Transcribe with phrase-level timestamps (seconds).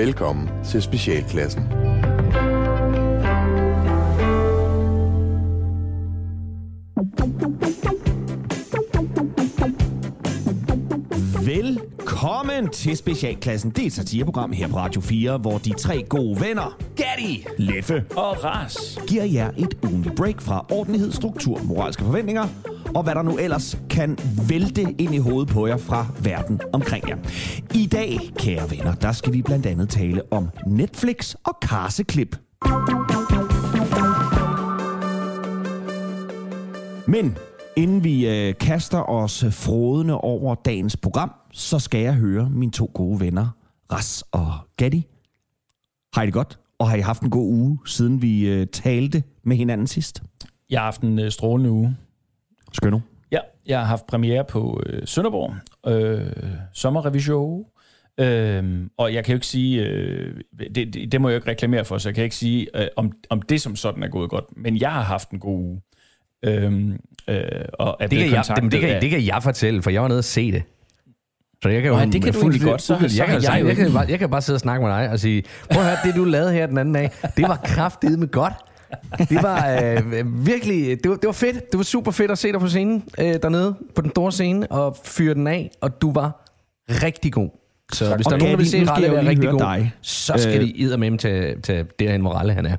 [0.00, 1.62] Velkommen til Specialklassen.
[11.46, 13.70] Velkommen til Specialklassen.
[13.70, 18.04] Det er et satireprogram her på Radio 4, hvor de tre gode venner, Gatti, Leffe
[18.16, 18.98] Og Ras.
[19.08, 22.48] giver jer et ugenligt break fra ordentlighed, struktur, moralske forventninger
[22.94, 27.08] og hvad der nu ellers kan vælte ind i hovedet på jer fra verden omkring
[27.08, 27.16] jer.
[27.74, 32.36] I dag, kære venner, der skal vi blandt andet tale om Netflix og karseklip.
[37.06, 37.36] Men
[37.76, 42.90] inden vi øh, kaster os frodende over dagens program, så skal jeg høre mine to
[42.94, 43.48] gode venner,
[43.92, 45.06] Ras og Gatti.
[46.14, 46.58] Har I det godt?
[46.78, 50.22] Og har I haft en god uge, siden vi øh, talte med hinanden sidst?
[50.70, 51.96] Jeg har haft en øh, strålende uge.
[52.72, 52.98] Skønno.
[53.32, 55.54] Ja, jeg har haft premiere på øh, Sønderborg.
[55.92, 56.26] Øh,
[56.72, 57.64] sommerrevision.
[58.20, 60.34] Øh, og jeg kan jo ikke sige, øh,
[60.74, 62.86] det, det, det må jeg jo ikke reklamere for, så jeg kan ikke sige, øh,
[62.96, 64.44] om, om det som sådan er gået godt.
[64.56, 65.80] Men jeg har haft en god uge.
[66.44, 66.88] Øh,
[67.28, 67.40] øh,
[67.78, 70.02] og Det kan, jeg, kontaktet det, det, kan, af- det kan jeg fortælle, for jeg
[70.02, 70.62] var nede og se det.
[71.62, 73.66] Så jeg kan jo det kan du egentlig godt, så- jeg, så kan, jeg jeg,
[73.66, 75.88] jeg, kan bare, jeg kan bare sidde og snakke med dig og sige, prøv at
[75.88, 78.52] høre, det du lavede her den anden dag, det var kraftedeme godt.
[79.18, 81.72] Det var øh, virkelig, det var, det var fedt.
[81.72, 84.72] Det var super fedt at se dig på scenen øh, dernede, på den store scene,
[84.72, 86.46] og fyre den af, og du var
[86.88, 87.48] rigtig god.
[87.92, 88.16] Så tak.
[88.16, 89.92] hvis der er Og nogen, der vil se skal Ralle være rigtig god, dig.
[90.00, 92.76] så skal Øh, de eddermame til, til derhen, hvor Ralle han er.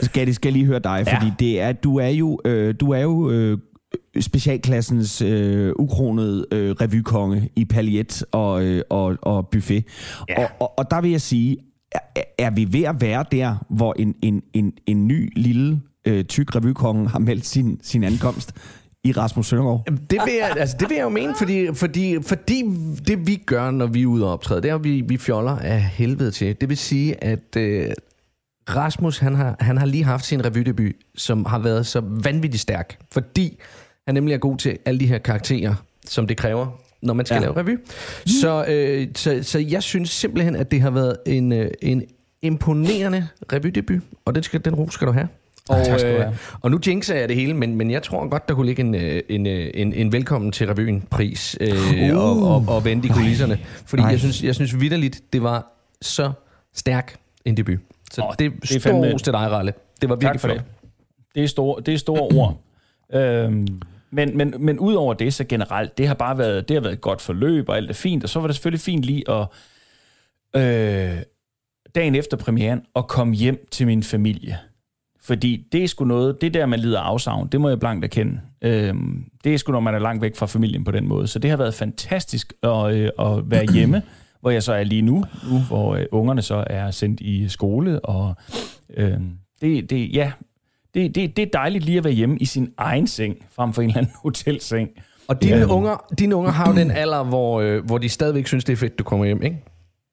[0.00, 2.98] Skal skal jeg lige høre dig, fordi det er, du er jo, øh, du er
[3.00, 3.58] jo øh,
[4.20, 9.84] specialklassens øh, ukronede øh, revykonge i paljet og, øh, og, og buffet.
[10.28, 10.44] Ja.
[10.44, 11.56] Og, og, og der vil jeg sige,
[11.92, 16.24] er, er vi ved at være der, hvor en, en, en, en ny lille øh,
[16.24, 18.52] tyk revykonge har meldt sin, sin ankomst
[19.04, 19.82] i Rasmus Søndergaard?
[19.86, 22.64] Jamen, Det vil, jeg, altså, det vil jeg jo mene, fordi, fordi, fordi
[23.06, 25.56] det vi gør, når vi er ude og optræde, det er, at vi, vi fjoller
[25.56, 26.56] af helvede til.
[26.60, 27.90] Det vil sige, at øh,
[28.68, 32.98] Rasmus, han har, han har lige haft sin revydebut, som har været så vanvittigt stærk,
[33.12, 33.58] fordi
[34.06, 35.74] han nemlig er god til alle de her karakterer,
[36.06, 36.66] som det kræver,
[37.02, 37.40] når man skal Ja.
[37.40, 37.78] lave revy.
[38.26, 42.02] Så, øh, så, så jeg synes simpelthen, at det har været en, øh, en
[42.42, 45.28] imponerende revydebut, og den, skal, den ro skal du have.
[45.68, 46.36] Og, tak skal du øh, have.
[46.60, 48.94] og nu jinxer jeg det hele, men, men jeg tror godt, der kunne ligge en,
[48.94, 51.72] øh, en, øh, en, en velkommen til revyen pris øh,
[52.14, 52.16] uh.
[52.24, 53.58] og, og, og vente i kulisserne.
[53.86, 54.10] Fordi Nej.
[54.10, 55.72] jeg synes, jeg synes vidderligt, det var
[56.02, 56.32] så
[56.74, 57.78] stærk en debut.
[58.12, 59.72] Så oh, det, det er fandme- stor til dig, Ralle.
[60.00, 60.58] Det var virkelig Tak for flot.
[60.58, 60.64] det.
[61.34, 62.60] Det er store, det er store ord.
[63.14, 63.66] Øhm,
[64.10, 67.00] men, men, men udover det, så generelt, det har bare været, det har været et
[67.00, 68.24] godt forløb, og alt er fint.
[68.24, 69.46] Og så var det selvfølgelig fint lige at
[70.56, 71.22] øh,
[71.94, 74.58] dagen efter premieren at komme hjem til min familie.
[75.20, 78.40] Fordi det er sgu noget, det der, man lider afsavn, det må jeg blankt erkende.
[78.62, 78.94] Øh,
[79.44, 81.26] det er sgu, når man er langt væk fra familien på den måde.
[81.26, 84.02] Så det har været fantastisk at, øh, at være hjemme,
[84.40, 88.00] hvor jeg så er lige nu, nu hvor øh, ungerne så er sendt i skole.
[88.00, 88.34] Og
[88.94, 89.20] øh,
[89.60, 90.32] det, det, ja,
[90.94, 93.82] det, det, det er dejligt lige at være hjemme i sin egen seng, frem for
[93.82, 94.88] en eller anden hotelseng.
[95.28, 95.64] Og dine, Ja.
[95.66, 98.76] unger, dine unger har jo den alder, hvor, øh, hvor de stadigvæk synes, det er
[98.76, 99.64] fedt, du kommer hjem, ikke?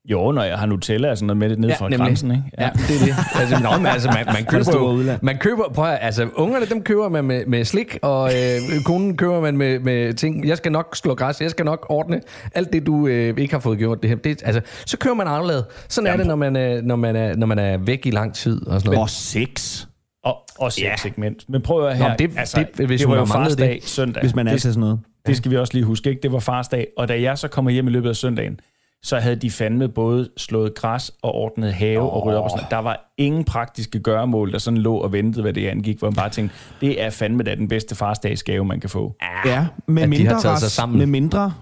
[0.09, 1.99] Jo, når jeg har Nutella og sådan noget med det ned fra nemlig.
[1.99, 2.43] grænsen, ikke?
[2.57, 3.15] Ja, det er det.
[3.35, 4.71] Altså, nå, men altså, man, man køber
[5.13, 8.83] jo, man køber, prøv at, altså, ungerne, dem køber man med, med slik, og øh,
[8.85, 10.47] konen køber man med, med ting.
[10.47, 12.21] Jeg skal nok slå græs, jeg skal nok ordne
[12.55, 14.01] alt det, du øh, ikke har fået gjort.
[14.01, 14.17] Det her.
[14.17, 15.63] Det, altså, så kører man anderledes.
[15.89, 16.53] Sådan er det, når man,
[16.83, 18.67] når, man er, når man er væk i lang tid.
[18.67, 19.01] Og sådan noget.
[19.01, 19.85] Og sex,
[20.25, 20.93] Og, og sex, Ja.
[21.05, 21.49] ikke mindst.
[21.49, 22.17] Men prøv at høre Nå, her.
[22.17, 23.25] det- altså, det- hvis det var jo
[23.57, 23.83] det.
[23.83, 24.21] søndag.
[24.21, 24.99] hvis man er det, til sådan noget.
[25.27, 26.21] det skal vi også lige huske, ikke?
[26.21, 28.59] Det var farsdag, og da jeg så kommer hjem i løbet af søndagen,
[29.03, 32.13] så havde de fandme både slået græs og ordnet have oh.
[32.13, 32.65] og ryddet op og sådan.
[32.71, 36.15] Der var ingen praktiske gøremål, der sådan lå og ventede, hvad det angik, hvor man
[36.15, 39.15] bare tænkte, det er fandme da den bedste farsdagsgave, man kan få.
[39.45, 40.97] Ja, med At de mindre, har taget sig Ras, sammen.
[40.97, 41.53] med mindre,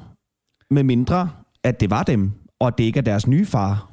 [0.70, 1.30] med mindre,
[1.64, 3.90] at det var dem, og det ikke er deres nye far,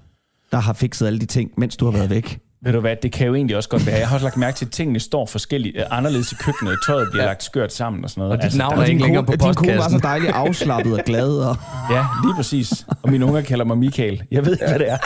[0.52, 2.38] der har fikset alle de ting, mens du har været væk.
[2.62, 3.96] Ved du hvad, det kan jo egentlig også godt være.
[3.98, 6.78] Jeg har også lagt mærke til, at tingene står forskelligt, øh, anderledes i køkkenet.
[6.86, 7.28] Tøjet bliver ja.
[7.28, 8.38] lagt skørt sammen og sådan noget.
[8.38, 10.00] Og dit navn der er ikke længere på din kone var postkassen.
[10.00, 11.38] så dejligt afslappet og glad.
[11.38, 11.56] Og...
[11.94, 12.86] Ja, lige præcis.
[13.02, 14.22] Og mine unger kalder mig Michael.
[14.30, 14.98] Jeg ved ikke, hvad det er.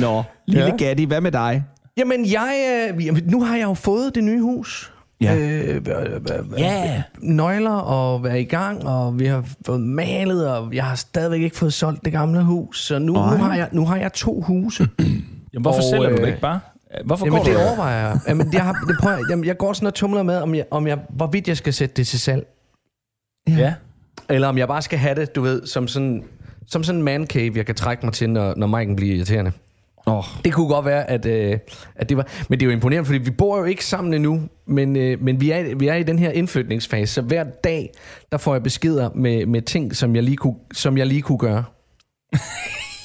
[0.00, 0.68] Nå, lille Ja.
[0.70, 0.76] ja.
[0.76, 1.64] Gatti, hvad med dig?
[1.96, 2.52] Jamen, jeg,
[2.90, 4.92] øh, nu har jeg jo fået det nye hus.
[5.20, 5.36] Ja.
[5.36, 5.86] Øh,
[6.58, 7.02] Ja.
[7.18, 11.56] nøgler og være i gang, og vi har fået malet, og jeg har stadigvæk ikke
[11.56, 12.84] fået solgt det gamle hus.
[12.86, 14.88] Så nu, nu, har, jeg, nu har jeg to huse.
[14.98, 16.60] Jamen, hvorfor Og, sælger du det øh, ikke bare?
[17.04, 18.18] Hvorfor Jamen, går det du overvejer jeg.
[18.28, 20.86] Jamen, jeg, har, det prøver, jamen, jeg går sådan og tumler med, om jeg, om
[20.86, 22.46] jeg, hvorvidt jeg skal sætte det til salg.
[23.48, 23.74] Ja.
[24.28, 26.24] Eller om jeg bare skal have det, du ved, som sådan,
[26.66, 29.52] som sådan en man cave, jeg kan trække mig til, når, når Mike'en bliver irriterende.
[30.06, 30.24] Oh.
[30.44, 31.58] Det kunne godt være, at, øh,
[31.96, 32.26] at det var...
[32.48, 35.40] Men det er jo imponerende, fordi vi bor jo ikke sammen endnu, men, øh, men
[35.40, 37.90] vi, er, vi er i den her indflytningsfase, så hver dag,
[38.32, 41.38] der får jeg beskeder med, med ting, som jeg lige kunne, som jeg lige kunne
[41.38, 41.64] gøre.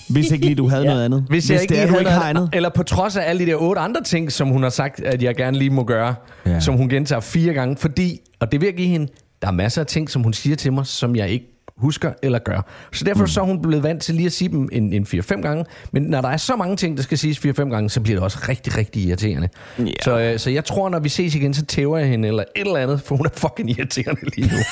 [0.09, 0.89] Hvis ikke lige du havde ja.
[0.89, 1.25] noget andet.
[1.29, 2.49] Hvis, Hvis jeg ikke, det er, du ikke havde har andet.
[2.53, 5.23] Eller på trods af alle de der otte andre ting, som hun har sagt, at
[5.23, 6.59] jeg gerne lige må gøre, ja.
[6.59, 9.07] som hun gentager fire gange, fordi, og det vil jeg give hende,
[9.41, 12.39] der er masser af ting, som hun siger til mig, som jeg ikke husker eller
[12.39, 12.61] gør.
[12.93, 13.27] Så derfor mm.
[13.27, 15.65] så er hun blevet vant til lige at sige dem en, en 4-5 gange.
[15.91, 18.23] Men når der er så mange ting, der skal siges 4-5 gange, så bliver det
[18.23, 19.49] også rigtig, rigtig irriterende.
[19.79, 19.83] Ja.
[20.03, 22.67] Så, øh, så jeg tror, når vi ses igen, så tæver jeg hende eller et
[22.67, 24.57] eller andet, for hun er fucking irriterende lige nu.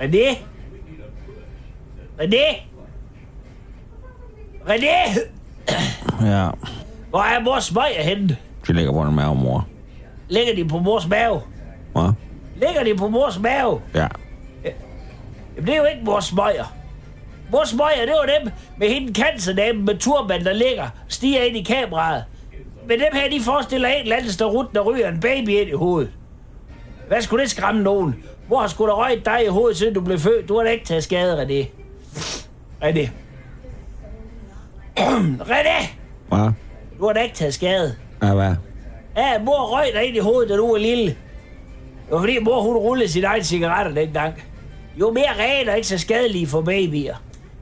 [0.00, 0.38] René?
[2.18, 2.62] René?
[4.66, 4.96] René?
[6.22, 6.48] Ja,
[7.10, 8.36] Hvor er mors smøger henne?
[8.66, 9.66] de ligger på den mave, mor.
[10.28, 11.40] Ligger de på mors mave?
[11.92, 12.12] Hvad?
[12.56, 13.80] Ligger de på mors mave?
[13.94, 14.06] Ja.
[15.56, 16.74] Jamen, det er jo ikke mors smøger.
[17.52, 21.62] Mors smøger, det var dem med hende cancerdame med turban, der ligger stiger ind i
[21.62, 22.24] kameraet.
[22.88, 25.72] Men dem her, de forestiller en eller anden starut, der ryger en baby ind i
[25.72, 26.10] hovedet.
[27.08, 28.14] Hvad skulle det skræmme nogen?
[28.46, 30.48] Hvor har sgu da røget dig i hovedet, siden du blev født?
[30.48, 31.66] Du har da ikke taget skade, René.
[32.84, 33.08] René.
[35.52, 35.99] René!
[36.30, 36.52] Hvad?
[36.98, 37.94] Du har da ikke taget skade.
[38.22, 38.54] Ja, hvad?
[39.16, 41.06] Ja, mor røg dig ind i hovedet, da du var lille.
[41.06, 41.16] Det
[42.10, 44.42] var fordi mor, hun rullede sin egen cigaretter dengang.
[44.96, 47.14] Jo mere og ikke så skadelige for babyer.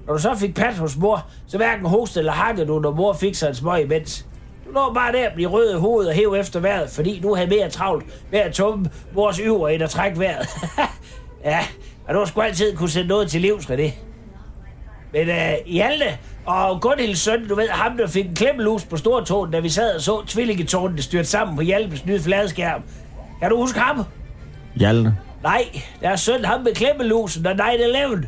[0.07, 3.13] Når du så fik pat hos mor, så hverken hostede eller hakkede du, når mor
[3.13, 4.27] fik sig en smøg imens.
[4.67, 7.35] Du lå bare der og blive rød i hovedet og hæv efter vejret, fordi du
[7.35, 10.49] havde mere travlt med at tumme mors yver end at trække vejret.
[11.45, 11.59] ja,
[12.09, 13.93] og du sgu altid kunne sætte noget til livs, det.
[15.13, 16.19] Men øh, Hjalte
[16.49, 19.95] og Gunhilds søn, du ved, ham der fik en klemmelus på stortåen, da vi sad
[19.95, 22.83] og så tvillingetårnen styrte sammen på Hjaltes nye fladskærm.
[23.41, 24.05] Kan du huske ham?
[24.75, 25.17] Hjalte.
[25.43, 25.65] Nej,
[26.01, 28.27] deres søn, ham med klemmelusen og 9-11.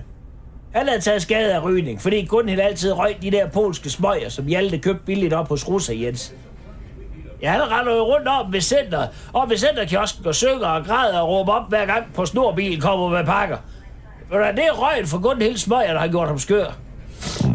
[0.74, 4.46] Han havde taget skade af rygning, fordi Gunhild altid røg de der polske smøger, som
[4.46, 6.34] Hjalte købte billigt op hos Russer Jens.
[7.42, 11.18] Ja, han render jo rundt om ved center, op ved centerkiosken og synger og græder
[11.18, 13.56] og råber op hver gang på snorbilen kommer med pakker.
[14.28, 16.76] For det er røgen for Gunhild smøger, der har gjort ham skør.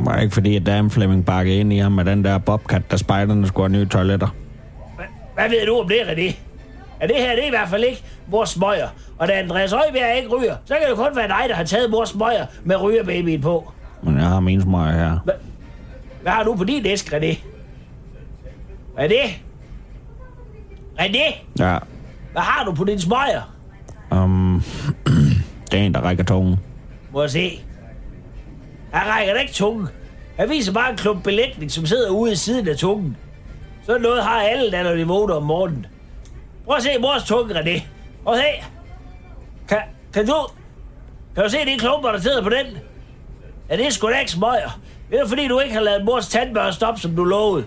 [0.06, 2.92] Var det ikke fordi, at Dame Flemming bakkede ind i ham med den der bobcat,
[2.92, 4.28] der spejderne skulle have nye toiletter?
[5.34, 6.36] Hvad, ved du om det, René?
[7.02, 8.88] Ja, det her det er i hvert fald ikke mors smøger.
[9.18, 11.90] Og da Andreas Højbjerg ikke ryger, så kan det kun være dig, der har taget
[11.92, 13.72] mors smøger med rygerbabyen på.
[14.04, 15.18] Men jeg har min smøger her.
[16.22, 17.38] Hvad har du på din æske, René?
[18.94, 19.42] Hvad er det?
[21.00, 21.78] René, Ja.
[22.31, 23.54] hvad har du på din smøger?
[24.12, 24.63] Um,
[25.72, 26.56] det er en, der rækker tungen.
[27.13, 27.62] Må jeg se.
[28.95, 29.88] Han rækker da ikke tungen.
[30.38, 33.18] Han viser bare en klump belægning, som sidder ude i siden af tungen.
[33.86, 35.86] Sådan noget har alle, der når de vågner om morgenen.
[36.65, 37.81] Prøv at se mors tunge, René.
[38.24, 38.65] Prøv at se.
[39.68, 39.77] Kan,
[40.13, 40.36] kan du...
[41.36, 42.65] Kan du se de klumper, der sidder på den?
[43.69, 44.80] Ja, det er sgu da ikke smøger.
[45.12, 47.65] Det er fordi, du ikke har lavet mors tandbørste op, som du lovede.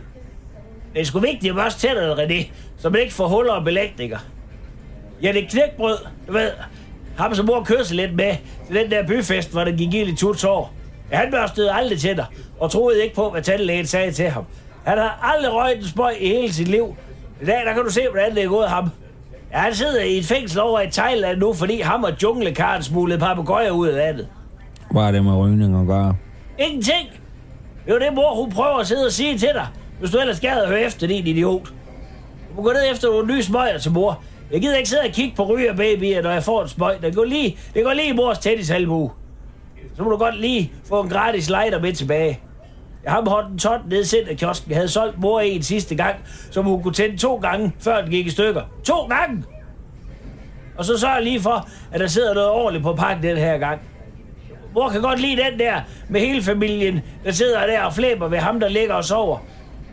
[0.94, 2.46] Det er sgu vigtigt at børste tænderne, René,
[2.78, 4.19] så man ikke får huller og belægninger.
[5.22, 5.98] Ja, det er knækbrød,
[6.28, 6.50] du ved.
[7.19, 8.36] Ham som mor kørte lidt med
[8.66, 10.77] til den der byfest, hvor der gik ild i to år.
[11.10, 12.25] Han børstede aldrig tænder,
[12.60, 14.44] og troede ikke på, hvad tandlægen sagde til ham.
[14.84, 16.96] Han har aldrig røget en spøj i hele sit liv.
[17.43, 18.90] I dag, der kan du se, hvordan det er gået ham.
[19.52, 23.20] Ja, han sidder i et fængsel over i Thailand nu, fordi ham og junglekaren smuglede
[23.20, 24.28] papegøjer ud af landet.
[24.90, 26.16] Hvad er det med rygning at gøre?
[26.58, 27.08] Ingenting.
[27.87, 29.66] Det er det, mor hun prøver at sidde og sige til dig,
[30.00, 31.68] hvis du ellers gad at høre efter, din idiot.
[32.49, 34.23] Du må gå ned efter nogle nye smøger til mor.
[34.52, 37.02] Jeg gider ikke sidde og kigge på ryger babyer, når jeg får en smøg.
[37.02, 39.11] Det går lige, det går lige i mors tennisalbue.
[39.99, 42.40] Så må du godt lige få en gratis lighter med tilbage.
[43.05, 44.71] Jeg har holdt en ton nede i centerkiosken.
[44.71, 46.17] Jeg havde solgt mor en sidste gang,
[46.50, 48.62] som hun kunne tænde to gange, før den gik i stykker.
[48.85, 49.45] To gange!
[50.76, 53.59] Og så sørger jeg lige for, at der sidder noget ordentligt på pakken den her
[53.59, 53.81] gang.
[54.75, 58.38] Mor kan godt lide den der med hele familien, der sidder der og flæber ved
[58.38, 59.38] ham, der ligger og sover.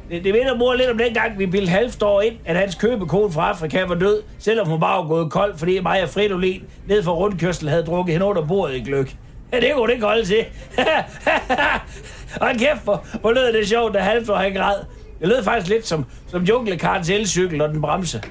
[0.09, 2.75] Det, det minder mor lidt om den gang, vi bildte halvt år ind, at hans
[2.75, 6.63] købekone fra Afrika var død, selvom hun bare var gået kold, fordi mig og Fridolin
[6.87, 9.15] ned for rundkørsel havde drukket hende under bordet i gløk.
[9.53, 10.45] Ja, det kunne det ikke holde til.
[12.41, 14.75] og kæft, hvor, hvor lød det sjovt, da Halvor år han græd.
[15.19, 18.23] Det lød faktisk lidt som, som junglekarens elcykel og den bremse.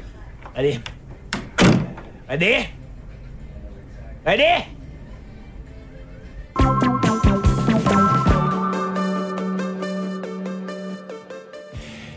[0.56, 0.90] Er det?
[2.28, 2.56] Er det?
[4.24, 4.73] Er det?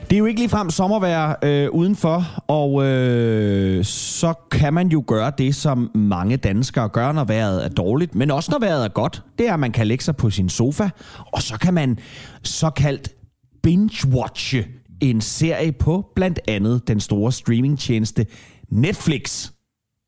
[0.09, 5.31] Det er jo ikke ligefrem sommervejr øh, udenfor, og øh, så kan man jo gøre
[5.37, 9.23] det, som mange danskere gør, når vejret er dårligt, men også når vejret er godt.
[9.37, 10.89] Det er, at man kan lægge sig på sin sofa,
[11.33, 11.99] og så kan man
[12.43, 13.09] såkaldt
[13.67, 14.65] binge-watche
[15.01, 18.25] en serie på blandt andet den store streamingtjeneste
[18.69, 19.49] Netflix.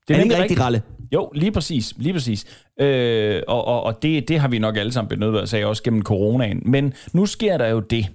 [0.08, 0.82] Det er, er det ikke rigtigt, Ralle?
[1.14, 1.94] Jo, lige præcis.
[1.98, 2.46] Lige præcis.
[2.82, 5.84] Øh, og og, og det, det har vi nok alle sammen benyttet os af, også
[5.84, 6.62] gennem coronaen.
[6.66, 8.08] Men nu sker der jo det,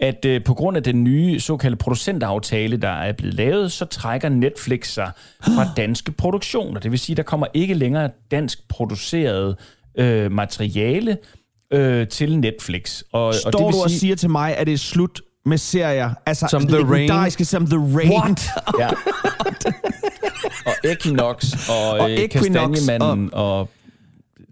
[0.00, 4.28] at øh, på grund af den nye såkaldte producentaftale, der er blevet lavet, så trækker
[4.28, 5.10] Netflix sig
[5.42, 6.80] fra danske produktioner.
[6.80, 9.56] Det vil sige, der kommer ikke længere dansk produceret
[9.98, 11.18] øh, materiale
[11.70, 13.02] øh, til Netflix.
[13.12, 15.20] Og, Står og det vil du og sige, siger til mig, at det er slut
[15.46, 16.10] med serier?
[16.26, 17.30] Altså, Som The Rain?
[17.30, 18.10] Som The Rain.
[18.10, 18.48] What?
[18.80, 18.88] Ja.
[20.66, 23.68] og Equinox og, Og og Equinox Kastanjemanden og, og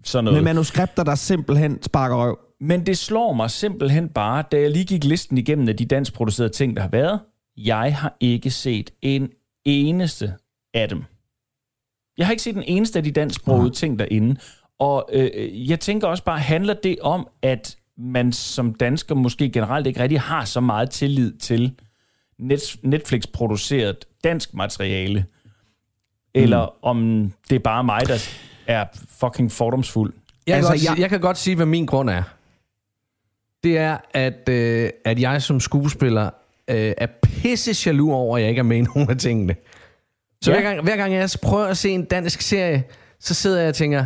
[0.03, 0.37] sådan noget.
[0.37, 2.37] Med manuskripter, der simpelthen sparker røv.
[2.67, 6.13] Men det slår mig simpelthen bare, da jeg lige gik listen igennem af de dansk
[6.13, 7.19] producerede ting, der har været.
[7.57, 9.29] Jeg har ikke set en
[9.65, 10.33] eneste
[10.73, 11.03] af dem.
[12.17, 14.35] Jeg har ikke set en eneste af de dansksprogede ting derinde.
[14.79, 19.87] Og øh, jeg tænker også bare, handler det om, at man som dansker måske generelt
[19.87, 21.75] ikke rigtig har så meget tillid til
[22.39, 25.25] net, Netflix-produceret dansk materiale?
[26.33, 26.71] Eller mm.
[26.81, 28.29] om det er bare mig, der
[28.67, 30.13] er fucking fordomsfuld?
[30.47, 31.01] Jeg, Altså, altså, kan godt, jeg- jeg...
[31.01, 32.23] jeg kan godt sige, hvad min grund er.
[33.63, 36.29] Det er, at, øh, at jeg som skuespiller
[36.67, 39.55] øh, er pisse jaloux over, at jeg ikke er med i nogen af tingene.
[40.43, 40.57] Så Ja.
[40.61, 42.83] hver, gang, hver gang jeg prøver at se en dansk serie,
[43.19, 44.05] så sidder jeg og tænker,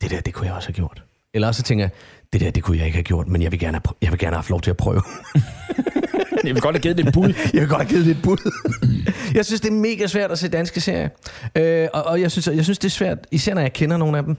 [0.00, 1.02] det der, det kunne jeg også have gjort.
[1.34, 1.90] Eller også så tænker jeg,
[2.32, 4.18] det der, det kunne jeg ikke have gjort, men jeg vil gerne have, jeg vil
[4.18, 5.02] gerne have lov til at prøve.
[6.44, 7.34] Jeg vil godt have givet det et bud.
[7.54, 8.52] Jeg vil godt have givet det et bud.
[9.34, 11.08] jeg synes, det er mega svært at se danske serier.
[11.56, 14.18] Øh, og og jeg, synes, jeg synes, det er svært, især når jeg kender nogle
[14.18, 14.36] af dem.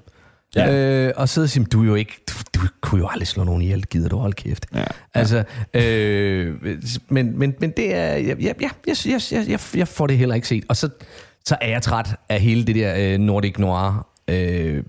[0.56, 0.74] Ja.
[0.74, 3.44] Øh, og sidde og sige, du er jo ikke, du, du kunne jo aldrig slå
[3.44, 4.66] nogen ihjel, gider du holde kæft.
[4.76, 4.84] Ja.
[5.14, 5.44] Altså,
[5.74, 6.56] øh,
[7.10, 10.48] men, men, men det er, ja, ja, jeg, jeg, jeg, jeg får det heller ikke
[10.48, 10.64] set.
[10.70, 10.90] Og så,
[11.46, 14.84] så er jeg træt af hele det der øh, Nordic Noir øh,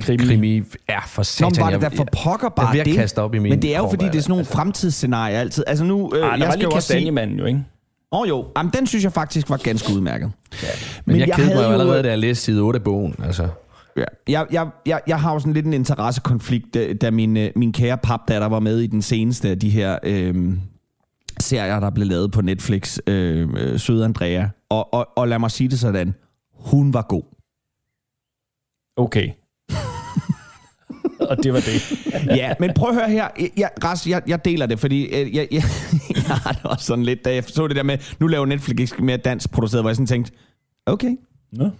[0.00, 0.24] krimi.
[0.26, 1.52] krimi er for satan.
[1.56, 3.18] Nå, var det da for pokker bare jeg, jeg det?
[3.18, 4.52] op i min Men det er jo, fordi det er sådan nogle altså.
[4.52, 5.64] fremtidsscenarier altid.
[5.66, 7.10] Altså nu, øh, Arh, jeg var skal lige jo også sige...
[7.10, 7.64] Manden, jo, ikke?
[8.12, 10.30] Åh oh, jo, Jamen, den synes jeg faktisk var ganske udmærket.
[10.62, 10.68] Ja.
[11.04, 12.84] Men, men jeg, jeg kedede mig jo allerede, øh, da jeg læste side 8 af
[12.84, 13.14] bogen.
[13.24, 13.48] Altså.
[13.96, 14.04] Ja.
[14.28, 17.98] Jeg, jeg, jeg, jeg har jo sådan lidt en interessekonflikt, da, min, øh, min kære
[17.98, 20.52] papdatter var med i den seneste af de her øh,
[21.40, 24.46] serier, der blev lavet på Netflix, øh, øh, Søde Andrea.
[24.68, 26.14] Og, og, og lad mig sige det sådan,
[26.54, 27.22] hun var god.
[28.96, 29.30] Okay.
[31.30, 31.82] og det var det.
[32.36, 33.28] Ja, men prøv at høre her.
[33.56, 35.62] Jeg, Ras, jeg, jeg deler det, fordi øh, jeg, jeg,
[36.14, 38.78] jeg har det også sådan lidt, da jeg så det der med, nu laver Netflix
[38.78, 40.32] ikke mere dansk produceret, hvor jeg sådan tænkte,
[40.86, 41.16] okay.
[41.52, 41.70] Nå.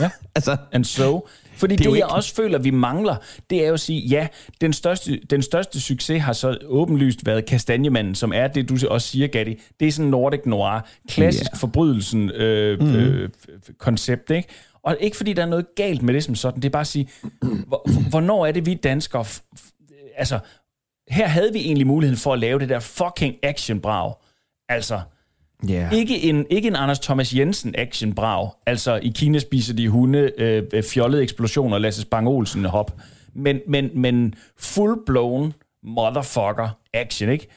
[0.00, 0.10] Ja.
[0.34, 1.28] Altså, And so.
[1.56, 3.16] Fordi Det det, jeg ikke- også føler, vi mangler,
[3.50, 4.28] det er jo at sige, ja,
[4.60, 9.08] den største, den største succes har så åbenlyst været Kastanjemanden, som er det, du også
[9.08, 9.60] siger, Gatti.
[9.80, 11.58] Det er sådan Nordic Noir, klassisk yeah.
[11.60, 12.94] forbrydelsen øh, mm.
[12.94, 13.28] øh,
[13.78, 14.48] koncept, ikke?
[14.82, 16.86] Og ikke fordi der er noget galt med det som sådan, det er bare at
[16.86, 17.08] sige,
[17.66, 19.24] hvor, hvornår er det vi danskere,
[20.16, 20.38] altså,
[21.08, 24.14] her havde vi egentlig muligheden for at lave det der fucking actionbrag.
[24.68, 25.00] Altså,
[25.68, 25.90] ja.
[25.90, 28.56] ikke en, ikke en Anders Thomas Jensen action brav.
[28.66, 32.92] Altså i Kina spiser de hunde, øh, fjollede eksplosioner, Lasse Spang Olsen hop.
[33.34, 37.48] Men, men, men full blown motherfucker action, ikke?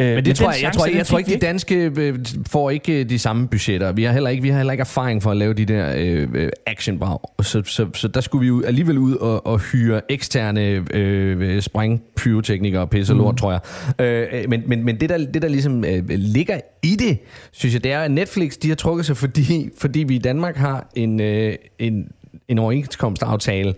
[0.00, 2.70] Øh, Men det tror den jeg, jeg tror, jeg tror ikke, de danske øh, får
[2.70, 3.92] ikke øh, de samme budgetter.
[3.92, 6.28] Vi har heller ikke, vi har heller ikke erfaring for at lave de der øh,
[6.34, 7.18] øh, actionbrag.
[7.42, 12.82] Så, så, så der skulle vi jo alligevel ud og, og hyre eksterne øh, sprængpyroteknikere
[12.82, 13.36] og pisse og lort, mm.
[13.36, 13.60] tror jeg.
[14.06, 17.18] Øh, men men, men det, der, det, der ligesom øh, ligger i det,
[17.52, 20.56] synes jeg, det er, at Netflix de har trukket sig, fordi, fordi vi i Danmark
[20.56, 22.08] har en, øh, en,
[22.48, 23.74] en overenskomstaftale,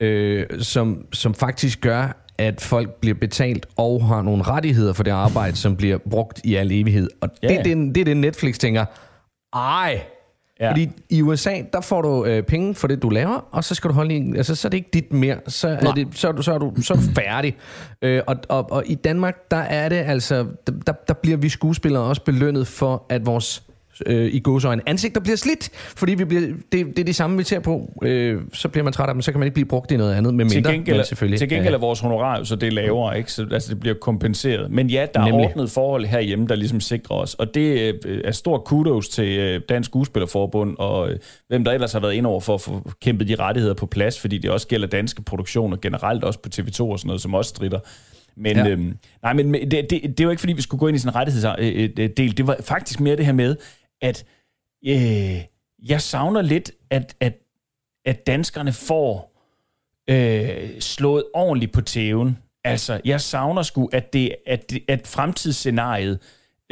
[0.00, 5.10] øh, som, som faktisk gør, at folk bliver betalt og har nogle rettigheder for det
[5.10, 7.08] arbejde, som bliver brugt i al evighed.
[7.20, 7.62] Og Ja, det, ja.
[7.62, 8.84] det, er det er det, Netflix tænker,
[9.54, 10.00] ej,
[10.60, 10.70] Ja.
[10.70, 13.88] Fordi i USA, der får du øh, penge for det, du laver, og så skal
[13.90, 15.36] du holde i, altså, så er det ikke dit mere.
[15.48, 17.56] Så er, det, så er, du, så er, du, så er du færdig.
[18.02, 20.46] Øh, og, og, og i Danmark, der er det altså,
[20.86, 23.62] der, der bliver vi skuespillere også belønnet for, at vores
[24.06, 27.44] øh, i gåsøjne ansigter bliver slidt, fordi vi bliver, det, det er det samme, vi
[27.44, 27.92] ser på.
[28.02, 30.14] Øh, så bliver man træt af dem, så kan man ikke blive brugt i noget
[30.14, 31.38] andet, med til mindre, gengæld, men selvfølgelig.
[31.38, 33.32] til gengæld er vores honorar så det er lavere, ikke?
[33.32, 34.70] Så, altså det bliver kompenseret.
[34.70, 35.46] Men ja, der er Nemlig.
[35.46, 37.34] ordnet forhold herhjemme, der ligesom sikrer os.
[37.34, 41.92] Og det øh, er stor kudos til øh, Dansk Skuespillerforbund, og øh, hvem der ellers
[41.92, 44.68] har været ind over for at få kæmpet de rettigheder på plads, fordi det også
[44.68, 47.78] gælder danske produktioner generelt, også på TV2 og sådan noget, som også strider.
[48.36, 48.68] Men, ja.
[48.68, 50.98] Øhm, nej, men men det, det, det var ikke, fordi vi skulle gå ind i
[50.98, 52.36] sådan en rettighedsdel.
[52.36, 53.56] Det var faktisk mere det her med,
[54.02, 54.24] at
[54.86, 55.40] øh,
[55.88, 57.38] jeg savner lidt, at, at,
[58.04, 59.32] at danskerne får
[60.10, 62.38] øh, slået ordentligt på tæven.
[62.64, 66.18] Altså, jeg savner sgu, at, det, at, det, at fremtidsscenariet,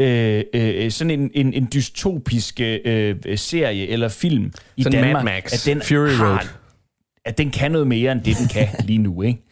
[0.01, 5.25] øh, øh, sådan en, en, en dystopisk øh, serie eller film i Sådan Mad Danmark,
[5.25, 6.49] Max, at den Fury har, Road.
[7.25, 9.43] at den kan noget mere, end det den kan lige nu, ikke?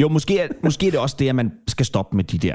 [0.00, 2.54] Jo, måske er, måske er det også det, at man skal stoppe med de der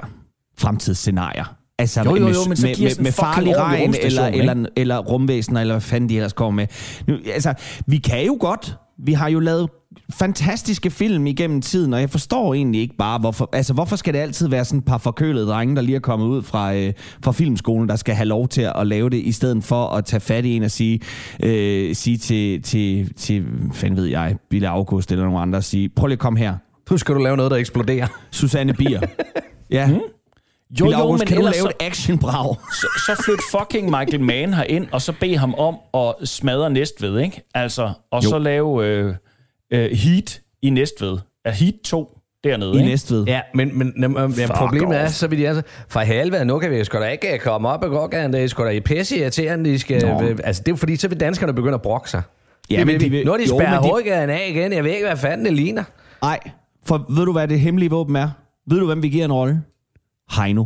[0.58, 1.56] fremtidsscenarier.
[1.80, 4.40] Altså Jo, jo, jo, med, men så med, med, med farlig regn, eller, ikke?
[4.40, 6.68] eller, eller rumvæsener, eller hvad fanden de ellers kommer med.
[7.08, 7.54] Nu, altså,
[7.88, 8.76] vi kan jo godt.
[8.98, 9.70] Vi har jo lavet
[10.14, 14.20] fantastiske film igennem tiden, og jeg forstår egentlig ikke bare, hvorfor, altså, hvorfor skal det
[14.20, 17.32] altid være sådan et par forkølede drenge, der lige er kommet ud fra, øh, fra
[17.32, 20.46] filmskolen, der skal have lov til at lave det, i stedet for at tage fat
[20.46, 21.00] i en og sige,
[21.44, 26.08] øh, sige til, til, til, fanden ved jeg, Bille August eller nogen andre, sige, prøv
[26.08, 26.56] lige at komme her.
[26.92, 28.08] Nu skal du lave noget, der eksploderer.
[28.32, 29.02] Susanne Bier.
[29.72, 29.88] ja.
[29.88, 30.00] Mm.
[30.80, 32.56] Jo, Bille jo, August, men kan du lave så, et actionbrag?
[32.74, 37.20] så, så flyt fucking Michael Mann herind, og så bed ham om at smadre Næstved,
[37.20, 37.42] ikke?
[37.54, 38.30] Altså, og Jo.
[38.30, 39.16] så lave øh,
[39.74, 41.18] øh, Heat i Næstved.
[41.46, 42.90] Ja, Heat 2 dernede, I ikke?
[42.90, 43.24] Næstved.
[43.28, 43.94] Ja, men, men,
[44.38, 45.12] ja, Fuck problemet er, off.
[45.14, 47.90] så vil de altså, for helvede, nu kan vi sgu da ikke komme op og
[47.90, 50.20] gå gerne, det er sgu da i pisse irriterende, de skal, Nå.
[50.44, 52.22] altså det er jo fordi, så vil danskerne begynde at brokke sig.
[52.70, 53.10] Ja, Det men de vi.
[53.18, 55.54] vil- nu har de jo, spærret hovedgaden af igen, jeg ved ikke, hvad fanden det
[55.54, 55.84] ligner.
[56.22, 56.40] Nej,
[56.86, 58.30] for ved du, hvad det hemmelige våben er?
[58.70, 59.62] Ved du, hvem vi giver en rolle?
[60.32, 60.66] Heino.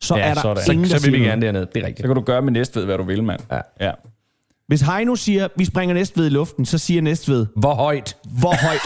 [0.00, 0.72] Så Ja, er der sådan.
[0.72, 2.06] ingen, der Så vil vi gerne derned, det er Så rigtigt.
[2.06, 3.40] kan du gøre med Næstved, hvad du vil, mand.
[3.52, 3.60] Ja.
[3.80, 3.92] ja.
[4.66, 8.16] Hvis Heino siger, vi springer Næstved i luften, så siger Næstved, Hvor højt?
[8.40, 8.80] hvor højt?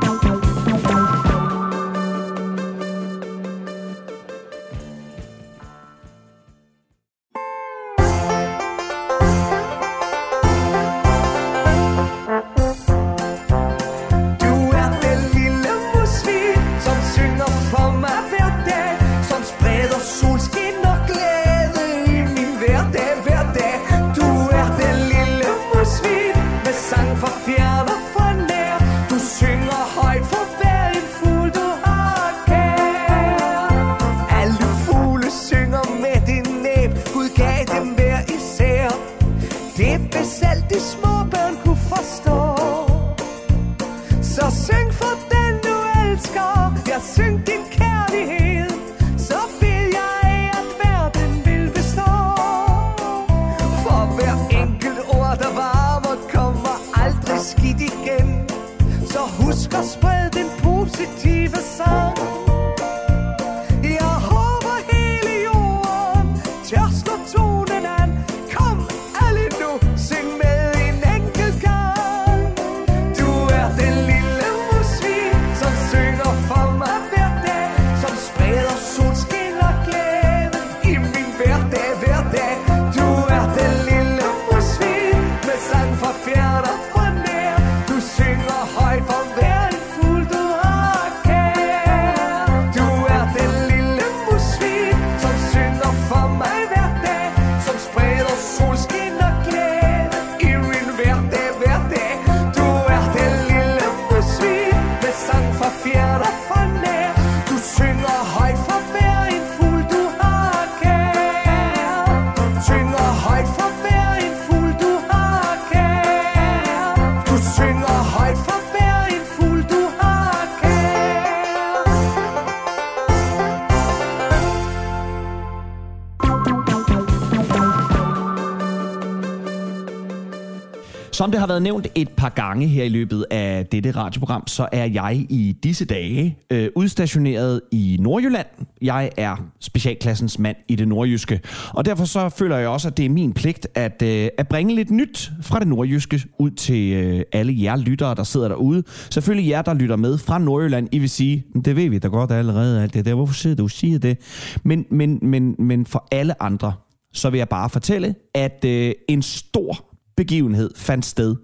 [131.21, 134.67] Som det har været nævnt et par gange her i løbet af dette radioprogram, så
[134.71, 138.47] er jeg i disse dage øh, udstationeret i Nordjylland.
[138.81, 141.39] Jeg er specialklassens mand i det nordjyske,
[141.73, 144.75] og derfor så føler jeg også, at det er min pligt at, øh, at bringe
[144.75, 148.83] lidt nyt fra det nordjyske ud til øh, alle jer lyttere, der sidder derude.
[149.09, 150.87] Selvfølgelig jer, der lytter med fra Nordjylland.
[150.91, 153.13] I vil sige, det ved vi da godt allerede, alt det der.
[153.13, 154.17] Hvorfor sidder du og siger det?
[154.63, 156.73] Men, men, men, men for alle andre,
[157.13, 161.35] så vil jeg bare fortælle, at øh, en stor begivenhed fandt sted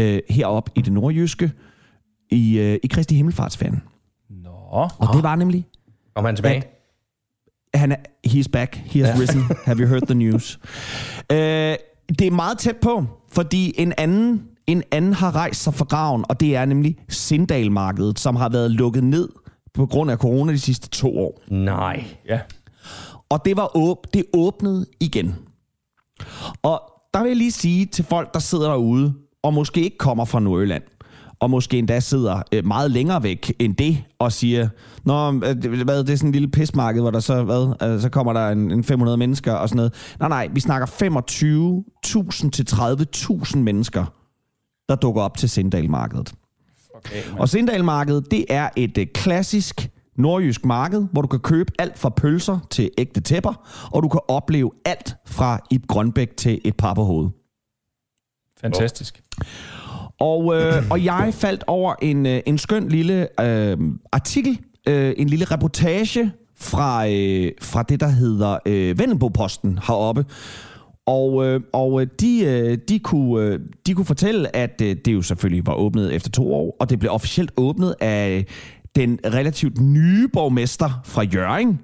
[0.00, 1.52] øh, heroppe i det nordjyske
[2.30, 3.82] i, øh, i Kristi Himmelfartsferien.
[4.30, 4.50] Nå.
[4.98, 5.66] Og det var nemlig,
[6.14, 6.62] Kom han tilbage?
[7.74, 7.96] han er,
[8.28, 10.58] he's back, he has risen, have you heard the news?
[11.32, 11.36] Øh,
[12.18, 16.24] det er meget tæt på, fordi en anden, en anden har rejst sig fra graven,
[16.28, 19.28] og det er nemlig Sindalmarkedet, som har været lukket ned
[19.74, 21.42] på grund af corona de sidste to år.
[21.48, 22.04] Nej.
[22.28, 22.40] Ja.
[23.28, 25.34] Og det, var åb- det åbnede igen.
[26.62, 26.82] Og
[27.14, 30.40] der vil jeg lige sige til folk, der sidder derude, og måske ikke kommer fra
[30.40, 30.82] Nordjylland,
[31.40, 34.68] og måske endda sidder øh, meget længere væk end det, og siger,
[35.04, 38.08] Nå, øh, hvad, det er sådan en lille pismarked, hvor der så, hvad, øh, så
[38.08, 39.92] kommer der en, en 500 mennesker og sådan noget.
[40.20, 44.04] Nej, nej, vi snakker 25.000 til 30.000 mennesker,
[44.88, 46.32] der dukker op til Sindalmarkedet.
[46.94, 51.98] Okay, Og Sindalmarkedet, det er et øh, klassisk nordjysk marked, hvor du kan købe alt
[51.98, 56.76] fra pølser til ægte tæpper, og du kan opleve alt fra Ib Grønbæk til et
[56.76, 57.32] par på hovedet.
[58.60, 59.22] Fantastisk.
[60.20, 63.78] Og, øh, og jeg faldt over en, øh, en skøn lille øh,
[64.12, 70.24] artikel, øh, en lille reportage fra, øh, fra det, der hedder øh, Vendelbo-posten heroppe.
[71.06, 75.12] Og, øh, og øh, de, øh, de, kunne, øh, de kunne fortælle, at øh, det
[75.12, 78.46] jo selvfølgelig var åbnet efter to år, og det blev officielt åbnet af
[78.96, 81.80] den relativt nye borgmester fra Jøring,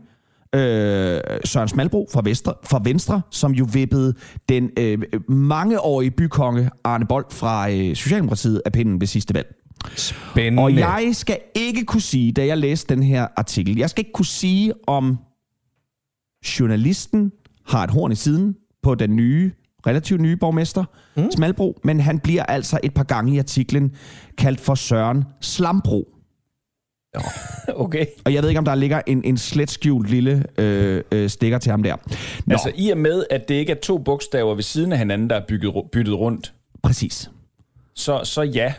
[0.55, 4.15] øh, Søren Smalbro fra Venstre, fra Venstre, som jo vippede
[4.49, 9.55] den øh, mangeårige bykonge Arne Bold fra øh, Socialdemokratiet af pinden ved sidste valg.
[9.97, 10.63] Spændende.
[10.63, 14.13] Og jeg skal ikke kunne sige, da jeg læste den her artikel, jeg skal ikke
[14.13, 15.19] kunne sige, om
[16.61, 17.33] journalisten
[17.67, 19.53] har et horn i siden på den nye,
[19.87, 20.85] relativt nye borgmester,
[21.17, 21.31] mm.
[21.31, 23.93] Smalbro, men han bliver altså et par gange i artiklen
[24.39, 26.20] kaldt for Søren Slambro.
[27.75, 28.07] Okay.
[28.25, 31.59] Og jeg ved ikke, om der ligger en, en slet skjult lille øh, øh, stikker
[31.59, 31.97] til ham der.
[32.47, 35.31] Nå, Altså i og med, at det ikke er to bogstaver ved siden af hinanden,
[35.31, 37.31] der er bygget, byttet rundt, præcis.
[37.95, 38.75] så, så ja,